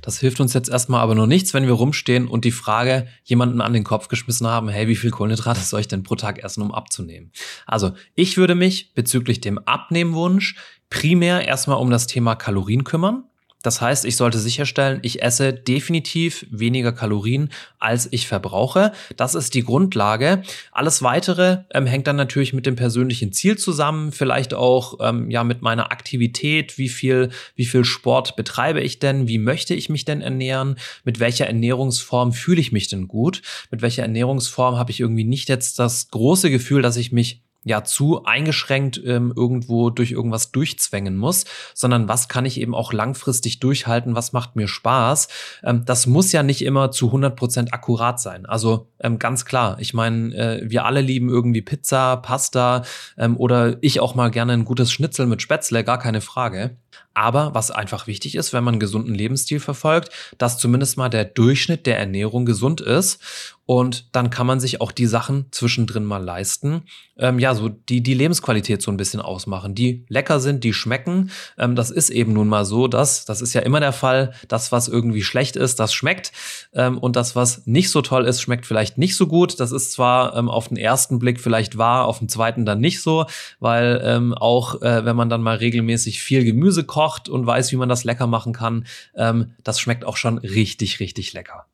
Das 0.00 0.18
hilft 0.18 0.40
uns 0.40 0.54
jetzt 0.54 0.70
erstmal 0.70 1.02
aber 1.02 1.14
noch 1.14 1.26
nichts, 1.26 1.52
wenn 1.52 1.66
wir 1.66 1.74
rumstehen 1.74 2.28
und 2.28 2.46
die 2.46 2.50
Frage 2.50 3.06
jemanden 3.24 3.60
an 3.60 3.74
den 3.74 3.84
Kopf 3.84 4.08
geschmissen 4.08 4.46
haben, 4.46 4.70
hey, 4.70 4.88
wie 4.88 4.96
viel 4.96 5.10
Kohlenhydrate 5.10 5.60
soll 5.60 5.80
ich 5.80 5.88
denn 5.88 6.02
pro 6.02 6.14
Tag 6.14 6.42
essen, 6.42 6.62
um 6.62 6.72
abzunehmen? 6.72 7.30
Also 7.66 7.92
ich 8.14 8.38
würde 8.38 8.54
mich 8.54 8.94
bezüglich 8.94 9.42
dem 9.42 9.58
Abnehmwunsch 9.58 10.56
primär 10.88 11.46
erstmal 11.46 11.76
um 11.76 11.90
das 11.90 12.06
Thema 12.06 12.36
Kalorien 12.36 12.84
kümmern. 12.84 13.24
Das 13.64 13.80
heißt, 13.80 14.04
ich 14.04 14.16
sollte 14.16 14.38
sicherstellen, 14.38 14.98
ich 15.00 15.22
esse 15.22 15.54
definitiv 15.54 16.46
weniger 16.50 16.92
Kalorien, 16.92 17.48
als 17.78 18.06
ich 18.12 18.28
verbrauche. 18.28 18.92
Das 19.16 19.34
ist 19.34 19.54
die 19.54 19.64
Grundlage. 19.64 20.42
Alles 20.70 21.02
weitere 21.02 21.64
ähm, 21.72 21.86
hängt 21.86 22.06
dann 22.06 22.16
natürlich 22.16 22.52
mit 22.52 22.66
dem 22.66 22.76
persönlichen 22.76 23.32
Ziel 23.32 23.56
zusammen, 23.56 24.12
vielleicht 24.12 24.52
auch 24.52 24.98
ähm, 25.00 25.30
ja 25.30 25.44
mit 25.44 25.62
meiner 25.62 25.90
Aktivität, 25.92 26.76
wie 26.76 26.90
viel, 26.90 27.30
wie 27.56 27.64
viel 27.64 27.86
Sport 27.86 28.36
betreibe 28.36 28.82
ich 28.82 28.98
denn, 28.98 29.28
wie 29.28 29.38
möchte 29.38 29.74
ich 29.74 29.88
mich 29.88 30.04
denn 30.04 30.20
ernähren, 30.20 30.76
mit 31.04 31.18
welcher 31.18 31.46
Ernährungsform 31.46 32.34
fühle 32.34 32.60
ich 32.60 32.70
mich 32.70 32.88
denn 32.88 33.08
gut, 33.08 33.40
mit 33.70 33.80
welcher 33.80 34.02
Ernährungsform 34.02 34.76
habe 34.76 34.90
ich 34.90 35.00
irgendwie 35.00 35.24
nicht 35.24 35.48
jetzt 35.48 35.78
das 35.78 36.10
große 36.10 36.50
Gefühl, 36.50 36.82
dass 36.82 36.98
ich 36.98 37.12
mich 37.12 37.40
ja 37.64 37.82
zu 37.82 38.24
eingeschränkt 38.24 39.00
ähm, 39.04 39.32
irgendwo 39.34 39.90
durch 39.90 40.12
irgendwas 40.12 40.52
durchzwängen 40.52 41.16
muss, 41.16 41.44
sondern 41.74 42.08
was 42.08 42.28
kann 42.28 42.44
ich 42.44 42.60
eben 42.60 42.74
auch 42.74 42.92
langfristig 42.92 43.58
durchhalten, 43.60 44.14
was 44.14 44.32
macht 44.32 44.56
mir 44.56 44.68
Spaß. 44.68 45.28
Ähm, 45.64 45.84
das 45.84 46.06
muss 46.06 46.32
ja 46.32 46.42
nicht 46.42 46.62
immer 46.62 46.90
zu 46.90 47.06
100 47.06 47.34
Prozent 47.34 47.74
akkurat 47.74 48.20
sein. 48.20 48.46
Also 48.46 48.88
ähm, 49.00 49.18
ganz 49.18 49.44
klar, 49.44 49.76
ich 49.80 49.94
meine, 49.94 50.34
äh, 50.34 50.70
wir 50.70 50.84
alle 50.84 51.00
lieben 51.00 51.28
irgendwie 51.28 51.62
Pizza, 51.62 52.16
Pasta 52.18 52.84
ähm, 53.18 53.36
oder 53.36 53.78
ich 53.80 54.00
auch 54.00 54.14
mal 54.14 54.30
gerne 54.30 54.52
ein 54.52 54.64
gutes 54.64 54.92
Schnitzel 54.92 55.26
mit 55.26 55.42
Spätzle, 55.42 55.84
gar 55.84 55.98
keine 55.98 56.20
Frage. 56.20 56.76
Aber 57.14 57.54
was 57.54 57.70
einfach 57.70 58.06
wichtig 58.06 58.34
ist, 58.34 58.52
wenn 58.52 58.64
man 58.64 58.74
einen 58.74 58.80
gesunden 58.80 59.14
Lebensstil 59.14 59.60
verfolgt, 59.60 60.10
dass 60.38 60.58
zumindest 60.58 60.96
mal 60.96 61.08
der 61.08 61.24
Durchschnitt 61.24 61.86
der 61.86 61.98
Ernährung 61.98 62.44
gesund 62.44 62.80
ist. 62.80 63.20
Und 63.66 64.14
dann 64.14 64.28
kann 64.28 64.46
man 64.46 64.60
sich 64.60 64.80
auch 64.82 64.92
die 64.92 65.06
Sachen 65.06 65.46
zwischendrin 65.50 66.04
mal 66.04 66.22
leisten. 66.22 66.82
Ähm, 67.16 67.38
ja, 67.38 67.54
so 67.54 67.70
die, 67.70 68.02
die 68.02 68.12
Lebensqualität 68.12 68.82
so 68.82 68.90
ein 68.90 68.98
bisschen 68.98 69.20
ausmachen, 69.20 69.74
die 69.74 70.04
lecker 70.08 70.38
sind, 70.38 70.64
die 70.64 70.74
schmecken. 70.74 71.30
Ähm, 71.56 71.74
das 71.74 71.90
ist 71.90 72.10
eben 72.10 72.34
nun 72.34 72.48
mal 72.48 72.66
so, 72.66 72.88
dass, 72.88 73.24
das 73.24 73.40
ist 73.40 73.54
ja 73.54 73.62
immer 73.62 73.80
der 73.80 73.92
Fall, 73.92 74.34
das, 74.48 74.70
was 74.70 74.88
irgendwie 74.88 75.22
schlecht 75.22 75.56
ist, 75.56 75.80
das 75.80 75.94
schmeckt. 75.94 76.32
Ähm, 76.74 76.98
und 76.98 77.16
das, 77.16 77.36
was 77.36 77.66
nicht 77.66 77.90
so 77.90 78.02
toll 78.02 78.26
ist, 78.26 78.42
schmeckt 78.42 78.66
vielleicht 78.66 78.98
nicht 78.98 79.16
so 79.16 79.26
gut. 79.26 79.58
Das 79.60 79.72
ist 79.72 79.92
zwar 79.92 80.36
ähm, 80.36 80.50
auf 80.50 80.68
den 80.68 80.76
ersten 80.76 81.18
Blick 81.18 81.40
vielleicht 81.40 81.78
wahr, 81.78 82.04
auf 82.04 82.18
den 82.18 82.28
zweiten 82.28 82.66
dann 82.66 82.80
nicht 82.80 83.00
so, 83.00 83.24
weil 83.60 84.02
ähm, 84.04 84.34
auch 84.34 84.82
äh, 84.82 85.06
wenn 85.06 85.16
man 85.16 85.30
dann 85.30 85.42
mal 85.42 85.56
regelmäßig 85.56 86.22
viel 86.22 86.44
Gemüse 86.44 86.84
kocht 86.84 87.30
und 87.30 87.46
weiß, 87.46 87.72
wie 87.72 87.76
man 87.76 87.88
das 87.88 88.04
lecker 88.04 88.26
machen 88.26 88.52
kann, 88.52 88.86
ähm, 89.16 89.52
das 89.62 89.80
schmeckt 89.80 90.04
auch 90.04 90.18
schon 90.18 90.36
richtig, 90.38 91.00
richtig 91.00 91.32
lecker. 91.32 91.66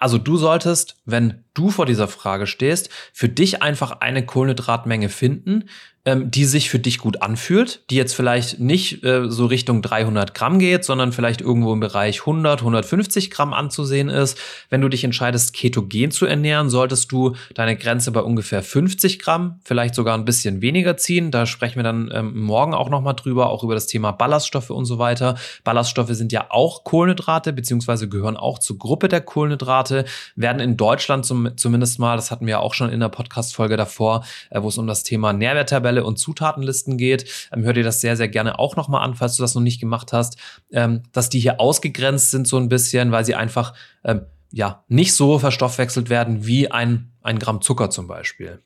Also 0.00 0.16
du 0.16 0.38
solltest, 0.38 0.96
wenn 1.04 1.44
du 1.52 1.70
vor 1.70 1.84
dieser 1.84 2.08
Frage 2.08 2.46
stehst, 2.46 2.88
für 3.12 3.28
dich 3.28 3.62
einfach 3.62 4.00
eine 4.00 4.24
Kohlenhydratmenge 4.24 5.10
finden, 5.10 5.68
ähm, 6.04 6.30
die 6.30 6.46
sich 6.46 6.70
für 6.70 6.78
dich 6.78 6.98
gut 6.98 7.20
anfühlt, 7.20 7.84
die 7.90 7.96
jetzt 7.96 8.14
vielleicht 8.14 8.58
nicht 8.58 9.04
äh, 9.04 9.30
so 9.30 9.46
Richtung 9.46 9.82
300 9.82 10.34
Gramm 10.34 10.58
geht, 10.58 10.84
sondern 10.84 11.12
vielleicht 11.12 11.42
irgendwo 11.42 11.72
im 11.72 11.80
Bereich 11.80 12.20
100, 12.20 12.60
150 12.60 13.30
Gramm 13.30 13.52
anzusehen 13.52 14.08
ist. 14.08 14.38
Wenn 14.70 14.80
du 14.80 14.88
dich 14.88 15.04
entscheidest, 15.04 15.52
ketogen 15.52 16.10
zu 16.10 16.26
ernähren, 16.26 16.70
solltest 16.70 17.12
du 17.12 17.36
deine 17.54 17.76
Grenze 17.76 18.12
bei 18.12 18.20
ungefähr 18.20 18.62
50 18.62 19.18
Gramm, 19.18 19.60
vielleicht 19.62 19.94
sogar 19.94 20.16
ein 20.16 20.24
bisschen 20.24 20.62
weniger 20.62 20.96
ziehen. 20.96 21.30
Da 21.30 21.44
sprechen 21.44 21.76
wir 21.76 21.82
dann 21.82 22.10
ähm, 22.14 22.40
morgen 22.40 22.72
auch 22.74 22.88
nochmal 22.88 23.14
drüber, 23.14 23.50
auch 23.50 23.62
über 23.62 23.74
das 23.74 23.86
Thema 23.86 24.12
Ballaststoffe 24.12 24.70
und 24.70 24.86
so 24.86 24.98
weiter. 24.98 25.36
Ballaststoffe 25.64 26.12
sind 26.12 26.32
ja 26.32 26.46
auch 26.48 26.84
Kohlenhydrate, 26.84 27.52
beziehungsweise 27.52 28.08
gehören 28.08 28.36
auch 28.36 28.58
zur 28.58 28.78
Gruppe 28.78 29.08
der 29.08 29.20
Kohlenhydrate, 29.20 30.04
werden 30.34 30.60
in 30.60 30.76
Deutschland 30.76 31.26
zum, 31.26 31.56
zumindest 31.56 31.98
mal, 31.98 32.16
das 32.16 32.30
hatten 32.30 32.46
wir 32.46 32.60
auch 32.60 32.72
schon 32.74 32.90
in 32.90 33.00
der 33.00 33.08
Podcast-Folge 33.08 33.76
davor, 33.76 34.24
äh, 34.50 34.62
wo 34.62 34.68
es 34.68 34.78
um 34.78 34.86
das 34.86 35.02
Thema 35.02 35.32
Nährwerttabelle 35.32 35.99
Tabelle 36.00 36.04
und 36.04 36.18
Zutatenlisten 36.18 36.96
geht. 36.96 37.48
Ähm, 37.52 37.64
hör 37.64 37.72
dir 37.72 37.84
das 37.84 38.00
sehr, 38.00 38.16
sehr 38.16 38.28
gerne 38.28 38.58
auch 38.58 38.76
nochmal 38.76 39.04
an, 39.04 39.14
falls 39.14 39.36
du 39.36 39.42
das 39.42 39.54
noch 39.54 39.62
nicht 39.62 39.80
gemacht 39.80 40.12
hast. 40.12 40.36
Ähm, 40.72 41.02
dass 41.12 41.28
die 41.28 41.40
hier 41.40 41.60
ausgegrenzt 41.60 42.30
sind 42.30 42.46
so 42.46 42.56
ein 42.56 42.68
bisschen, 42.68 43.12
weil 43.12 43.24
sie 43.24 43.34
einfach 43.34 43.74
ähm, 44.04 44.22
ja 44.52 44.84
nicht 44.88 45.14
so 45.14 45.38
verstoffwechselt 45.38 46.10
werden 46.10 46.46
wie 46.46 46.70
ein, 46.70 47.12
ein 47.22 47.38
Gramm 47.38 47.60
Zucker 47.60 47.90
zum 47.90 48.06
Beispiel. 48.06 48.60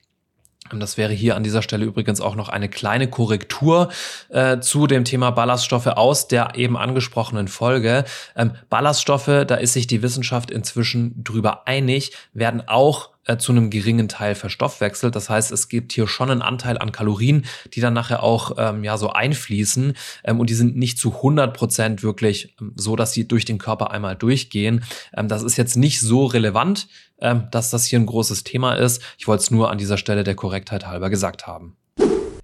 Das 0.71 0.97
wäre 0.97 1.13
hier 1.13 1.37
an 1.37 1.45
dieser 1.45 1.61
Stelle 1.61 1.85
übrigens 1.85 2.23
auch 2.23 2.37
noch 2.37 2.49
eine 2.49 2.71
kleine 2.71 3.07
Korrektur 3.07 3.91
äh, 4.31 4.61
zu 4.61 4.87
dem 4.87 5.05
Thema 5.05 5.31
Ballaststoffe 5.31 5.89
aus 5.89 6.27
der 6.27 6.55
eben 6.55 6.79
angesprochenen 6.79 7.49
Folge. 7.49 8.05
Ähm, 8.35 8.53
Ballaststoffe, 8.71 9.45
da 9.47 9.57
ist 9.57 9.75
sich 9.75 9.87
die 9.87 10.01
Wissenschaft 10.01 10.51
inzwischen 10.51 11.23
drüber 11.23 11.69
einig, 11.69 12.13
werden 12.33 12.63
auch 12.67 13.11
äh, 13.27 13.37
zu 13.37 13.53
einem 13.53 13.71
geringen 13.71 14.09
Teil 14.09 14.35
verstoffwechselt. 14.35 15.17
Das 15.17 15.31
heißt, 15.31 15.53
es 15.53 15.69
gibt 15.69 15.93
hier 15.93 16.07
schon 16.07 16.31
einen 16.31 16.43
Anteil 16.43 16.79
an 16.79 16.93
Kalorien, 16.93 17.45
die 17.73 17.81
dann 17.81 17.95
nachher 17.95 18.23
auch 18.23 18.53
ähm, 18.59 18.85
ja 18.85 18.97
so 18.97 19.11
einfließen 19.11 19.95
ähm, 20.25 20.41
und 20.41 20.51
die 20.51 20.55
sind 20.55 20.77
nicht 20.77 20.99
zu 20.99 21.15
100 21.17 21.57
Prozent 21.57 22.03
wirklich 22.03 22.55
ähm, 22.61 22.73
so, 22.77 22.97
dass 22.97 23.13
sie 23.13 23.27
durch 23.27 23.45
den 23.45 23.59
Körper 23.59 23.91
einmal 23.91 24.17
durchgehen. 24.17 24.85
Ähm, 25.17 25.29
das 25.29 25.43
ist 25.43 25.57
jetzt 25.57 25.77
nicht 25.77 26.01
so 26.01 26.27
relevant, 26.27 26.89
ähm, 27.21 27.45
dass 27.51 27.71
das 27.71 27.87
hier 27.87 27.99
ein 27.99 28.07
großes 28.07 28.45
Thema 28.45 28.75
ist. 28.75 29.03
Ich 29.19 29.27
wollte 29.27 29.43
es 29.43 29.51
nur 29.51 29.71
an 29.71 29.79
dieser 29.79 29.99
Stelle 29.99 30.25
der 30.25 30.35
Korrektheit 30.35 30.87
halber 30.87 31.11
gesagt 31.11 31.47
haben 31.47 31.77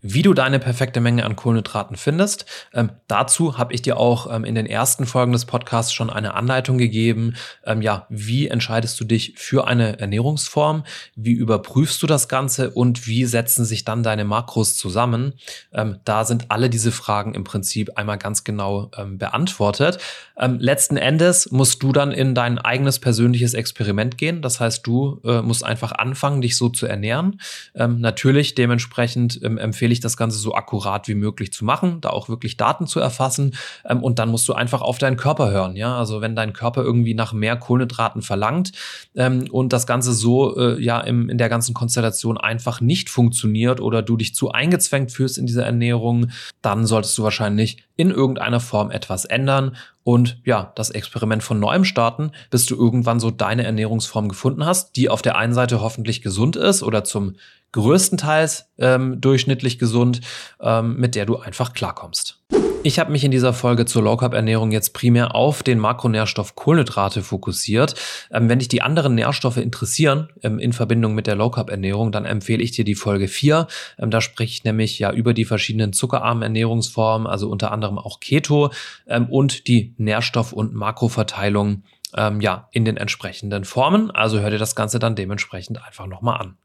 wie 0.03 0.23
du 0.23 0.35
deine 0.35 0.59
perfekte 0.59 1.01
Menge 1.01 1.25
an 1.25 1.37
Kohlenhydraten 1.37 1.97
findest. 1.97 2.47
Ähm, 2.73 2.91
dazu 3.07 3.59
habe 3.59 3.75
ich 3.75 3.83
dir 3.83 3.99
auch 3.99 4.33
ähm, 4.35 4.45
in 4.45 4.55
den 4.55 4.67
ersten 4.67 5.07
Folgen 5.07 5.33
des 5.33 5.45
Podcasts 5.45 5.93
schon 5.93 6.11
eine 6.11 6.35
Anleitung 6.35 6.79
gegeben. 6.79 7.35
Ähm, 7.65 7.83
ja, 7.83 8.07
wie 8.09 8.49
entscheidest 8.49 8.99
du 9.01 9.05
dich 9.05 9.35
für 9.37 9.67
eine 9.67 9.99
Ernährungsform? 9.99 10.85
Wie 11.17 11.33
überprüfst 11.33 12.03
du 12.03 12.07
das 12.07 12.29
Ganze 12.29 12.71
und 12.71 13.07
wie 13.07 13.25
setzen 13.25 13.65
sich 13.65 13.85
dann 13.85 14.03
deine 14.03 14.25
Makros 14.25 14.77
zusammen? 14.77 15.35
Ähm, 15.73 15.99
da 16.05 16.25
sind 16.25 16.51
alle 16.51 16.71
diese 16.71 16.93
Fragen 16.93 17.35
im 17.35 17.45
Prinzip 17.45 17.97
einmal 17.97 18.19
ganz 18.19 18.45
genau 18.45 18.91
ähm, 18.97 19.19
beantwortet. 19.19 19.99
Ähm, 20.39 20.59
letzten 20.59 20.97
Endes 20.97 21.51
musst 21.51 21.83
du 21.83 21.93
dann 21.93 22.13
in 22.13 22.35
dein 22.35 22.59
eigenes 22.59 22.99
persönliches 22.99 23.55
Experiment 23.55 24.17
gehen. 24.17 24.41
Das 24.41 24.61
heißt, 24.61 24.87
du 24.87 25.21
äh, 25.25 25.43
musst 25.43 25.65
einfach 25.65 25.93
anfangen, 25.93 26.41
dich 26.41 26.57
so 26.57 26.69
zu 26.69 26.87
ernähren. 26.87 27.41
natürlich 27.75 28.55
dementsprechend 28.55 29.43
empfehle 29.43 29.90
empfehle 29.91 30.01
das 30.01 30.17
Ganze 30.17 30.39
so 30.39 30.55
akkurat 30.55 31.09
wie 31.09 31.15
möglich 31.15 31.53
zu 31.53 31.65
machen, 31.65 32.01
da 32.01 32.11
auch 32.11 32.29
wirklich 32.29 32.57
Daten 32.57 32.87
zu 32.87 33.01
erfassen. 33.01 33.55
Ähm, 33.85 34.03
und 34.03 34.19
dann 34.19 34.29
musst 34.29 34.49
du 34.49 34.55
einfach 34.55 34.83
auf 34.83 34.99
deinen 34.99 35.17
Körper 35.17 35.51
hören. 35.51 35.77
Ja, 35.77 35.99
also 35.99 36.21
wenn 36.21 36.37
dein 36.37 36.53
Körper 36.53 36.83
irgendwie 36.83 37.15
nach 37.15 37.33
mehr 37.33 37.57
Kohlenhydraten 37.57 38.23
verlangt 38.23 38.73
ähm, 39.17 39.49
und 39.51 39.73
das 39.73 39.87
Ganze 39.87 40.13
so 40.13 40.57
äh, 40.57 40.83
ja 40.83 41.01
im, 41.01 41.29
in 41.29 41.39
der 41.39 41.49
ganzen 41.49 41.75
Konstellation 41.75 42.39
einfach 42.39 42.81
nicht 42.81 43.11
funktioniert 43.11 43.81
oder 43.81 44.03
du 44.03 44.17
dich 44.17 44.35
zu 44.35 44.53
eingezwängt 44.53 45.13
fühlst 45.13 45.39
in 45.39 45.47
dieser 45.47 45.65
Ernährung, 45.65 46.31
dann 46.63 46.87
solltest 46.87 47.17
du 47.19 47.23
wahrscheinlich 47.23 47.85
in 47.97 48.11
irgendeiner 48.11 48.61
Form 48.61 48.91
etwas 48.91 49.27
ändern 49.27 49.77
und 50.03 50.39
ja, 50.45 50.73
das 50.77 50.91
Experiment 50.91 51.43
von 51.43 51.61
neuem 51.61 51.85
starten, 51.85 52.31
bis 52.51 52.65
du 52.65 52.75
irgendwann 52.75 53.21
so 53.21 53.31
deine 53.31 53.65
Ernährungsform 53.65 54.29
gefunden 54.29 54.65
hast, 54.65 54.97
die 54.97 55.11
auf 55.11 55.21
der 55.21 55.37
einen 55.37 55.53
Seite 55.53 55.83
hoffentlich 55.83 56.23
gesund 56.23 56.57
ist 56.57 56.83
oder 56.83 57.05
zum 57.05 57.35
größtenteils 57.73 58.71
ähm, 58.79 59.21
durchschnittlich 59.21 59.79
gesund, 59.79 60.21
ähm, 60.61 60.97
mit 60.97 61.15
der 61.15 61.27
du 61.27 61.37
einfach 61.37 61.73
klarkommst. 61.73 62.41
Ich 62.83 62.99
habe 62.99 63.13
mich 63.13 63.25
in 63.25 63.31
dieser 63.31 63.53
Folge 63.53 63.85
zur 63.85 64.03
Low 64.05 64.17
Carb 64.17 64.33
Ernährung 64.33 64.73
jetzt 64.73 64.95
primär 64.95 65.35
auf 65.35 65.63
den 65.63 65.79
Makronährstoff 65.79 66.55
Kohlenhydrate 66.55 67.23
fokussiert. 67.23 67.95
Ähm, 68.31 68.49
wenn 68.49 68.59
dich 68.59 68.69
die 68.69 68.81
anderen 68.81 69.15
Nährstoffe 69.15 69.59
interessieren 69.59 70.31
ähm, 70.43 70.59
in 70.59 70.73
Verbindung 70.73 71.15
mit 71.15 71.27
der 71.27 71.37
Low 71.37 71.51
Carb 71.51 71.69
Ernährung, 71.69 72.11
dann 72.11 72.25
empfehle 72.25 72.63
ich 72.63 72.71
dir 72.71 72.85
die 72.85 72.95
Folge 72.95 73.29
4. 73.29 73.67
Ähm, 73.99 74.11
da 74.11 74.23
spreche 74.23 74.53
ich 74.53 74.65
nämlich 74.65 74.99
ja 74.99 75.13
über 75.13 75.35
die 75.35 75.45
verschiedenen 75.45 75.93
zuckerarmen 75.93 76.43
Ernährungsformen, 76.43 77.27
also 77.27 77.51
unter 77.51 77.71
anderem 77.71 77.99
auch 77.99 78.19
Keto 78.19 78.71
ähm, 79.07 79.27
und 79.29 79.69
die 79.69 79.95
Nährstoff- 79.99 80.55
und 80.55 80.73
Makroverteilung 80.73 81.83
ähm, 82.17 82.41
ja 82.41 82.69
in 82.73 82.87
den 82.87 82.97
entsprechenden 82.97 83.65
Formen. 83.65 84.11
Also 84.11 84.41
hör 84.41 84.49
dir 84.49 84.59
das 84.59 84.75
Ganze 84.75 84.99
dann 84.99 85.17
dementsprechend 85.17 85.85
einfach 85.85 86.07
nochmal 86.07 86.41
an. 86.41 86.57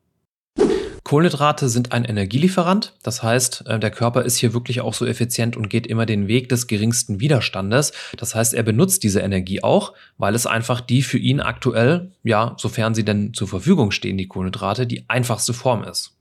Kohlenhydrate 1.06 1.70
sind 1.70 1.92
ein 1.92 2.04
Energielieferant. 2.04 2.94
Das 3.04 3.22
heißt, 3.22 3.68
äh, 3.68 3.80
der 3.80 3.92
Körper 3.92 4.24
ist 4.24 4.38
hier 4.38 4.56
wirklich 4.56 4.82
auch 4.82 4.96
so 4.96 5.06
effizient 5.06 5.56
und 5.56 5.70
geht 5.70 5.86
immer 5.86 6.08
den 6.08 6.28
Weg 6.28 6.50
des 6.50 6.66
geringsten 6.66 7.20
Widerstandes. 7.20 7.94
Das 8.18 8.34
heißt, 8.34 8.56
er 8.56 8.64
benutzt 8.64 9.04
diese 9.04 9.20
Energie 9.20 9.62
auch, 9.62 9.94
weil 10.18 10.34
es 10.34 10.48
einfach 10.48 10.82
die 10.82 11.04
für 11.04 11.20
ihn 11.20 11.42
aktuell, 11.42 12.12
ja, 12.24 12.56
sofern 12.58 12.96
sie 12.96 13.06
denn 13.06 13.36
zur 13.36 13.48
Verfügung 13.48 13.92
stehen, 13.92 14.18
die 14.18 14.28
Kohlenhydrate, 14.28 14.88
die 14.88 15.06
einfachste 15.08 15.54
Form 15.54 15.84
ist. 15.84 16.18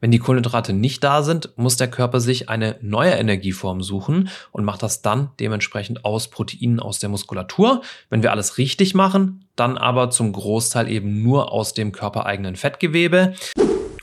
Wenn 0.00 0.10
die 0.10 0.18
Kohlenhydrate 0.18 0.72
nicht 0.72 1.04
da 1.04 1.22
sind, 1.22 1.50
muss 1.56 1.76
der 1.76 1.88
Körper 1.88 2.18
sich 2.18 2.48
eine 2.48 2.76
neue 2.82 3.12
Energieform 3.12 3.82
suchen 3.82 4.28
und 4.50 4.64
macht 4.64 4.82
das 4.82 5.00
dann 5.00 5.30
dementsprechend 5.38 6.04
aus 6.04 6.26
Proteinen 6.26 6.80
aus 6.80 6.98
der 6.98 7.08
Muskulatur. 7.08 7.82
Wenn 8.10 8.24
wir 8.24 8.32
alles 8.32 8.58
richtig 8.58 8.94
machen, 8.94 9.46
dann 9.54 9.78
aber 9.78 10.10
zum 10.10 10.32
Großteil 10.32 10.90
eben 10.90 11.22
nur 11.22 11.52
aus 11.52 11.72
dem 11.72 11.92
körpereigenen 11.92 12.56
Fettgewebe. 12.56 13.34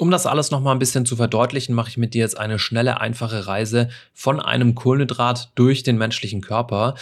Um 0.02 0.10
das 0.10 0.26
alles 0.26 0.50
nochmal 0.50 0.76
ein 0.76 0.80
bisschen 0.80 1.06
zu 1.06 1.16
verdeutlichen, 1.16 1.76
mache 1.76 1.90
ich 1.90 1.98
mit 1.98 2.16
dir 2.16 2.22
jetzt 2.22 2.36
eine 2.36 2.58
schnelle, 2.58 3.00
einfache 3.00 3.46
Reise 3.46 3.90
von 4.16 4.40
einem 4.40 4.74
Kohlenhydrat 4.74 5.52
durch 5.54 5.84
den 5.84 6.00
menschlichen 6.00 6.42
Körper. 6.42 6.96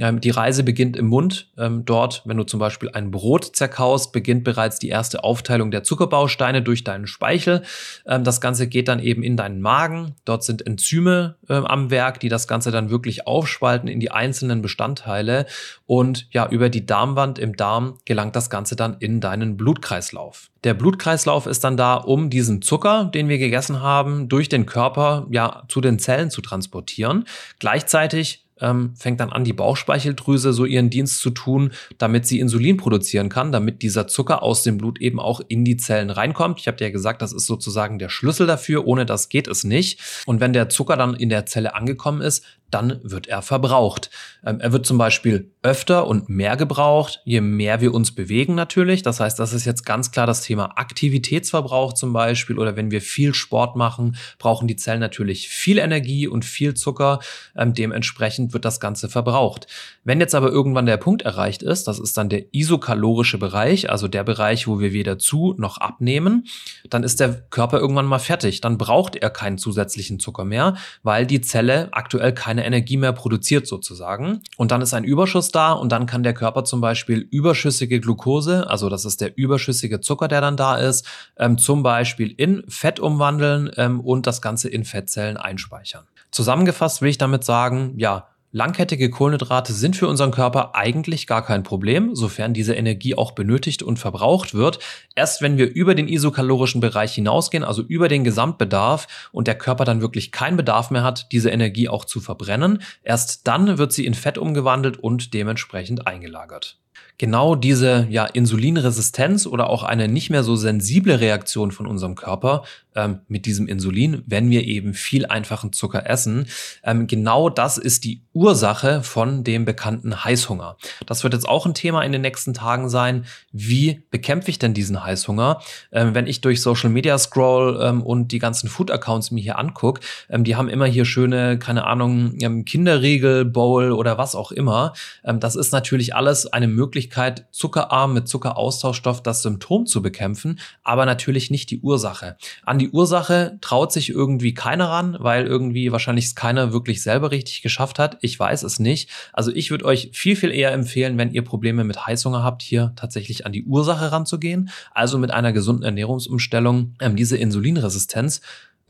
Ähm, 0.00 0.20
die 0.20 0.30
Reise 0.30 0.64
beginnt 0.64 0.96
im 0.96 1.06
Mund. 1.06 1.50
Ähm, 1.58 1.84
dort, 1.84 2.22
wenn 2.24 2.38
du 2.38 2.44
zum 2.44 2.58
Beispiel 2.58 2.90
ein 2.90 3.10
Brot 3.10 3.44
zerkaust, 3.54 4.12
beginnt 4.12 4.42
bereits 4.42 4.78
die 4.78 4.88
erste 4.88 5.22
Aufteilung 5.22 5.70
der 5.70 5.84
Zuckerbausteine 5.84 6.62
durch 6.62 6.82
deinen 6.82 7.06
Speichel. 7.06 7.62
Ähm, 8.06 8.24
das 8.24 8.40
Ganze 8.40 8.66
geht 8.66 8.88
dann 8.88 8.98
eben 8.98 9.22
in 9.22 9.36
deinen 9.36 9.60
Magen. 9.60 10.16
Dort 10.24 10.42
sind 10.42 10.66
Enzyme 10.66 11.36
am 11.48 11.90
Werk, 11.90 12.20
die 12.20 12.28
das 12.28 12.48
Ganze 12.48 12.70
dann 12.70 12.90
wirklich 12.90 13.26
aufspalten 13.26 13.88
in 13.88 14.00
die 14.00 14.10
einzelnen 14.10 14.62
Bestandteile. 14.62 15.46
Und 15.86 16.28
ja, 16.30 16.48
über 16.48 16.70
die 16.70 16.86
Darmwand 16.86 17.38
im 17.38 17.56
Darm 17.56 17.98
gelangt 18.04 18.36
das 18.36 18.48
Ganze 18.48 18.76
dann 18.76 18.96
in 19.00 19.20
deinen 19.20 19.56
Blutkreislauf. 19.56 20.50
Der 20.64 20.74
Blutkreislauf 20.74 21.46
ist 21.46 21.64
dann 21.64 21.76
da, 21.76 21.94
um 21.94 22.30
diesen 22.30 22.62
Zucker, 22.62 23.10
den 23.12 23.28
wir 23.28 23.38
gegessen 23.38 23.80
haben, 23.82 24.28
durch 24.28 24.48
den 24.48 24.66
Körper 24.66 25.26
ja 25.30 25.64
zu 25.68 25.80
den 25.80 25.98
Zellen 25.98 26.30
zu 26.30 26.40
transportieren. 26.40 27.24
Gleichzeitig 27.58 28.46
ähm, 28.60 28.94
fängt 28.96 29.20
dann 29.20 29.30
an, 29.30 29.44
die 29.44 29.52
Bauchspeicheldrüse 29.52 30.52
so 30.52 30.64
ihren 30.64 30.90
Dienst 30.90 31.20
zu 31.20 31.30
tun, 31.30 31.72
damit 31.98 32.26
sie 32.26 32.40
Insulin 32.40 32.76
produzieren 32.76 33.28
kann, 33.28 33.52
damit 33.52 33.82
dieser 33.82 34.06
Zucker 34.06 34.42
aus 34.42 34.62
dem 34.62 34.78
Blut 34.78 35.00
eben 35.00 35.20
auch 35.20 35.40
in 35.48 35.64
die 35.64 35.76
Zellen 35.76 36.10
reinkommt. 36.10 36.60
Ich 36.60 36.66
habe 36.66 36.76
dir 36.76 36.84
ja 36.84 36.90
gesagt, 36.90 37.22
das 37.22 37.32
ist 37.32 37.46
sozusagen 37.46 37.98
der 37.98 38.08
Schlüssel 38.08 38.46
dafür. 38.46 38.86
Ohne 38.86 39.06
das 39.06 39.28
geht 39.28 39.48
es 39.48 39.64
nicht. 39.64 40.00
Und 40.26 40.40
wenn 40.40 40.52
der 40.52 40.68
Zucker 40.68 40.96
dann 40.96 41.14
in 41.14 41.28
der 41.28 41.46
Zelle 41.46 41.74
angekommen 41.74 42.20
ist, 42.20 42.44
dann 42.70 43.00
wird 43.02 43.26
er 43.26 43.42
verbraucht. 43.42 44.10
Ähm, 44.44 44.60
er 44.60 44.72
wird 44.72 44.86
zum 44.86 44.98
Beispiel 44.98 45.50
öfter 45.62 46.06
und 46.06 46.28
mehr 46.28 46.56
gebraucht, 46.56 47.20
je 47.24 47.40
mehr 47.40 47.80
wir 47.80 47.92
uns 47.92 48.14
bewegen 48.14 48.54
natürlich. 48.54 49.02
Das 49.02 49.20
heißt, 49.20 49.38
das 49.38 49.52
ist 49.52 49.66
jetzt 49.66 49.84
ganz 49.84 50.10
klar 50.10 50.26
das 50.26 50.42
Thema 50.42 50.78
Aktivitätsverbrauch 50.78 51.92
zum 51.92 52.12
Beispiel 52.12 52.58
oder 52.58 52.76
wenn 52.76 52.90
wir 52.90 53.02
viel 53.02 53.34
Sport 53.34 53.76
machen, 53.76 54.16
brauchen 54.38 54.68
die 54.68 54.76
Zellen 54.76 55.00
natürlich 55.00 55.48
viel 55.48 55.78
Energie 55.78 56.26
und 56.26 56.44
viel 56.44 56.74
Zucker. 56.74 57.20
Ähm, 57.56 57.74
dementsprechend 57.74 58.52
wird 58.52 58.64
das 58.64 58.80
Ganze 58.80 59.08
verbraucht. 59.08 59.66
Wenn 60.04 60.20
jetzt 60.20 60.34
aber 60.34 60.50
irgendwann 60.50 60.86
der 60.86 60.96
Punkt 60.96 61.22
erreicht 61.22 61.62
ist, 61.62 61.86
das 61.88 61.98
ist 61.98 62.16
dann 62.16 62.28
der 62.28 62.54
isokalorische 62.54 63.38
Bereich, 63.38 63.90
also 63.90 64.08
der 64.08 64.24
Bereich, 64.24 64.66
wo 64.66 64.80
wir 64.80 64.92
weder 64.92 65.18
zu 65.18 65.54
noch 65.58 65.78
abnehmen, 65.78 66.46
dann 66.88 67.02
ist 67.02 67.20
der 67.20 67.42
Körper 67.50 67.78
irgendwann 67.78 68.06
mal 68.06 68.18
fertig. 68.18 68.60
Dann 68.60 68.78
braucht 68.78 69.16
er 69.16 69.30
keinen 69.30 69.58
zusätzlichen 69.58 70.20
Zucker 70.20 70.44
mehr, 70.44 70.76
weil 71.02 71.26
die 71.26 71.40
Zelle 71.40 71.88
aktuell 71.92 72.32
keine 72.32 72.59
keine 72.60 72.66
Energie 72.66 72.96
mehr 72.96 73.12
produziert 73.12 73.66
sozusagen. 73.66 74.42
Und 74.56 74.70
dann 74.70 74.82
ist 74.82 74.94
ein 74.94 75.04
Überschuss 75.04 75.50
da 75.50 75.72
und 75.72 75.90
dann 75.90 76.06
kann 76.06 76.22
der 76.22 76.34
Körper 76.34 76.64
zum 76.64 76.80
Beispiel 76.80 77.26
überschüssige 77.30 78.00
Glucose, 78.00 78.68
also 78.68 78.88
das 78.88 79.04
ist 79.04 79.20
der 79.20 79.36
überschüssige 79.36 80.00
Zucker, 80.00 80.28
der 80.28 80.40
dann 80.40 80.56
da 80.56 80.76
ist, 80.76 81.06
ähm, 81.38 81.58
zum 81.58 81.82
Beispiel 81.82 82.34
in 82.36 82.62
Fett 82.68 83.00
umwandeln 83.00 83.70
ähm, 83.76 84.00
und 84.00 84.26
das 84.26 84.42
Ganze 84.42 84.68
in 84.68 84.84
Fettzellen 84.84 85.36
einspeichern. 85.36 86.04
Zusammengefasst 86.30 87.02
will 87.02 87.08
ich 87.08 87.18
damit 87.18 87.44
sagen, 87.44 87.94
ja, 87.96 88.28
Langkettige 88.52 89.10
Kohlenhydrate 89.10 89.72
sind 89.72 89.94
für 89.94 90.08
unseren 90.08 90.32
Körper 90.32 90.74
eigentlich 90.74 91.28
gar 91.28 91.44
kein 91.44 91.62
Problem, 91.62 92.16
sofern 92.16 92.52
diese 92.52 92.74
Energie 92.74 93.14
auch 93.14 93.30
benötigt 93.30 93.84
und 93.84 94.00
verbraucht 94.00 94.54
wird. 94.54 94.80
Erst 95.14 95.40
wenn 95.40 95.56
wir 95.56 95.72
über 95.72 95.94
den 95.94 96.08
isokalorischen 96.08 96.80
Bereich 96.80 97.14
hinausgehen, 97.14 97.62
also 97.62 97.82
über 97.82 98.08
den 98.08 98.24
Gesamtbedarf 98.24 99.28
und 99.30 99.46
der 99.46 99.56
Körper 99.56 99.84
dann 99.84 100.00
wirklich 100.00 100.32
keinen 100.32 100.56
Bedarf 100.56 100.90
mehr 100.90 101.04
hat, 101.04 101.30
diese 101.30 101.50
Energie 101.50 101.88
auch 101.88 102.04
zu 102.04 102.18
verbrennen, 102.18 102.82
erst 103.04 103.46
dann 103.46 103.78
wird 103.78 103.92
sie 103.92 104.04
in 104.04 104.14
Fett 104.14 104.36
umgewandelt 104.36 104.96
und 104.96 105.32
dementsprechend 105.32 106.08
eingelagert 106.08 106.76
genau 107.20 107.54
diese 107.54 108.06
ja, 108.08 108.24
Insulinresistenz 108.24 109.46
oder 109.46 109.68
auch 109.68 109.82
eine 109.82 110.08
nicht 110.08 110.30
mehr 110.30 110.42
so 110.42 110.56
sensible 110.56 111.20
Reaktion 111.20 111.70
von 111.70 111.86
unserem 111.86 112.14
Körper 112.14 112.62
ähm, 112.96 113.20
mit 113.28 113.46
diesem 113.46 113.68
Insulin, 113.68 114.22
wenn 114.26 114.50
wir 114.50 114.64
eben 114.64 114.94
viel 114.94 115.26
einfachen 115.26 115.72
Zucker 115.72 116.08
essen, 116.08 116.46
ähm, 116.82 117.06
genau 117.06 117.50
das 117.50 117.78
ist 117.78 118.04
die 118.04 118.22
Ursache 118.32 119.02
von 119.02 119.44
dem 119.44 119.64
bekannten 119.64 120.24
Heißhunger. 120.24 120.76
Das 121.06 121.22
wird 121.22 121.34
jetzt 121.34 121.48
auch 121.48 121.66
ein 121.66 121.74
Thema 121.74 122.02
in 122.02 122.12
den 122.12 122.22
nächsten 122.22 122.54
Tagen 122.54 122.88
sein. 122.88 123.26
Wie 123.52 124.02
bekämpfe 124.10 124.50
ich 124.50 124.58
denn 124.58 124.74
diesen 124.74 125.04
Heißhunger? 125.04 125.60
Ähm, 125.92 126.14
wenn 126.14 126.26
ich 126.26 126.40
durch 126.40 126.62
Social 126.62 126.90
Media 126.90 127.18
scroll 127.18 127.78
ähm, 127.82 128.02
und 128.02 128.32
die 128.32 128.38
ganzen 128.38 128.68
Food 128.68 128.90
Accounts 128.90 129.30
mir 129.30 129.42
hier 129.42 129.58
angucke, 129.58 130.00
ähm, 130.30 130.42
die 130.42 130.56
haben 130.56 130.68
immer 130.68 130.86
hier 130.86 131.04
schöne, 131.04 131.58
keine 131.58 131.84
Ahnung, 131.86 132.34
ähm, 132.40 132.64
Kinderriegel, 132.64 133.44
Bowl 133.44 133.92
oder 133.92 134.18
was 134.18 134.34
auch 134.34 134.52
immer. 134.52 134.94
das 135.22 135.56
ist 135.56 135.72
natürlich 135.72 136.14
alles 136.14 136.46
eine 136.46 136.66
Möglichkeit, 136.66 136.79
Möglichkeit, 136.80 137.46
zuckerarm 137.50 138.14
mit 138.14 138.26
Zuckeraustauschstoff 138.26 139.22
das 139.22 139.42
Symptom 139.42 139.84
zu 139.84 140.00
bekämpfen, 140.00 140.58
aber 140.82 141.04
natürlich 141.04 141.50
nicht 141.50 141.70
die 141.70 141.80
Ursache. 141.80 142.36
An 142.64 142.78
die 142.78 142.88
Ursache 142.88 143.58
traut 143.60 143.92
sich 143.92 144.08
irgendwie 144.08 144.54
keiner 144.54 144.88
ran, 144.88 145.16
weil 145.20 145.46
irgendwie 145.46 145.92
wahrscheinlich 145.92 146.24
es 146.24 146.34
keiner 146.34 146.72
wirklich 146.72 147.02
selber 147.02 147.30
richtig 147.30 147.60
geschafft 147.60 147.98
hat. 147.98 148.16
Ich 148.22 148.38
weiß 148.38 148.62
es 148.62 148.78
nicht. 148.78 149.10
Also 149.34 149.52
ich 149.52 149.70
würde 149.70 149.84
euch 149.84 150.10
viel, 150.14 150.36
viel 150.36 150.50
eher 150.50 150.72
empfehlen, 150.72 151.18
wenn 151.18 151.32
ihr 151.32 151.42
Probleme 151.42 151.84
mit 151.84 152.06
Heißhunger 152.06 152.42
habt, 152.42 152.62
hier 152.62 152.92
tatsächlich 152.96 153.44
an 153.44 153.52
die 153.52 153.64
Ursache 153.64 154.10
ranzugehen. 154.10 154.70
Also 154.92 155.18
mit 155.18 155.30
einer 155.30 155.52
gesunden 155.52 155.84
Ernährungsumstellung 155.84 156.94
ähm, 157.00 157.16
diese 157.16 157.36
Insulinresistenz 157.36 158.40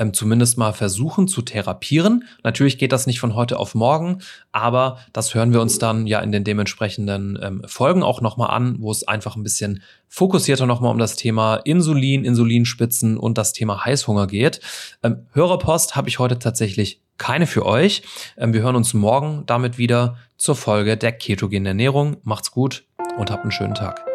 ähm, 0.00 0.14
zumindest 0.14 0.58
mal 0.58 0.72
versuchen 0.72 1.28
zu 1.28 1.42
therapieren. 1.42 2.24
Natürlich 2.42 2.78
geht 2.78 2.90
das 2.90 3.06
nicht 3.06 3.20
von 3.20 3.36
heute 3.36 3.58
auf 3.58 3.74
morgen, 3.74 4.18
aber 4.50 4.98
das 5.12 5.34
hören 5.34 5.52
wir 5.52 5.60
uns 5.60 5.78
dann 5.78 6.06
ja 6.06 6.18
in 6.20 6.32
den 6.32 6.42
dementsprechenden 6.42 7.38
ähm, 7.40 7.62
Folgen 7.66 8.02
auch 8.02 8.20
nochmal 8.20 8.50
an, 8.50 8.76
wo 8.80 8.90
es 8.90 9.06
einfach 9.06 9.36
ein 9.36 9.42
bisschen 9.42 9.82
fokussierter 10.08 10.66
nochmal 10.66 10.90
um 10.90 10.98
das 10.98 11.14
Thema 11.14 11.56
Insulin, 11.56 12.24
Insulinspitzen 12.24 13.16
und 13.18 13.38
das 13.38 13.52
Thema 13.52 13.84
Heißhunger 13.84 14.26
geht. 14.26 14.60
Ähm, 15.02 15.26
Hörerpost 15.32 15.94
habe 15.94 16.08
ich 16.08 16.18
heute 16.18 16.38
tatsächlich 16.38 17.00
keine 17.18 17.46
für 17.46 17.66
euch. 17.66 18.02
Ähm, 18.38 18.54
wir 18.54 18.62
hören 18.62 18.76
uns 18.76 18.94
morgen 18.94 19.44
damit 19.46 19.76
wieder 19.78 20.16
zur 20.38 20.56
Folge 20.56 20.96
der 20.96 21.12
ketogenen 21.12 21.66
Ernährung. 21.66 22.16
Macht's 22.22 22.50
gut 22.50 22.84
und 23.18 23.30
habt 23.30 23.42
einen 23.42 23.52
schönen 23.52 23.74
Tag. 23.74 24.09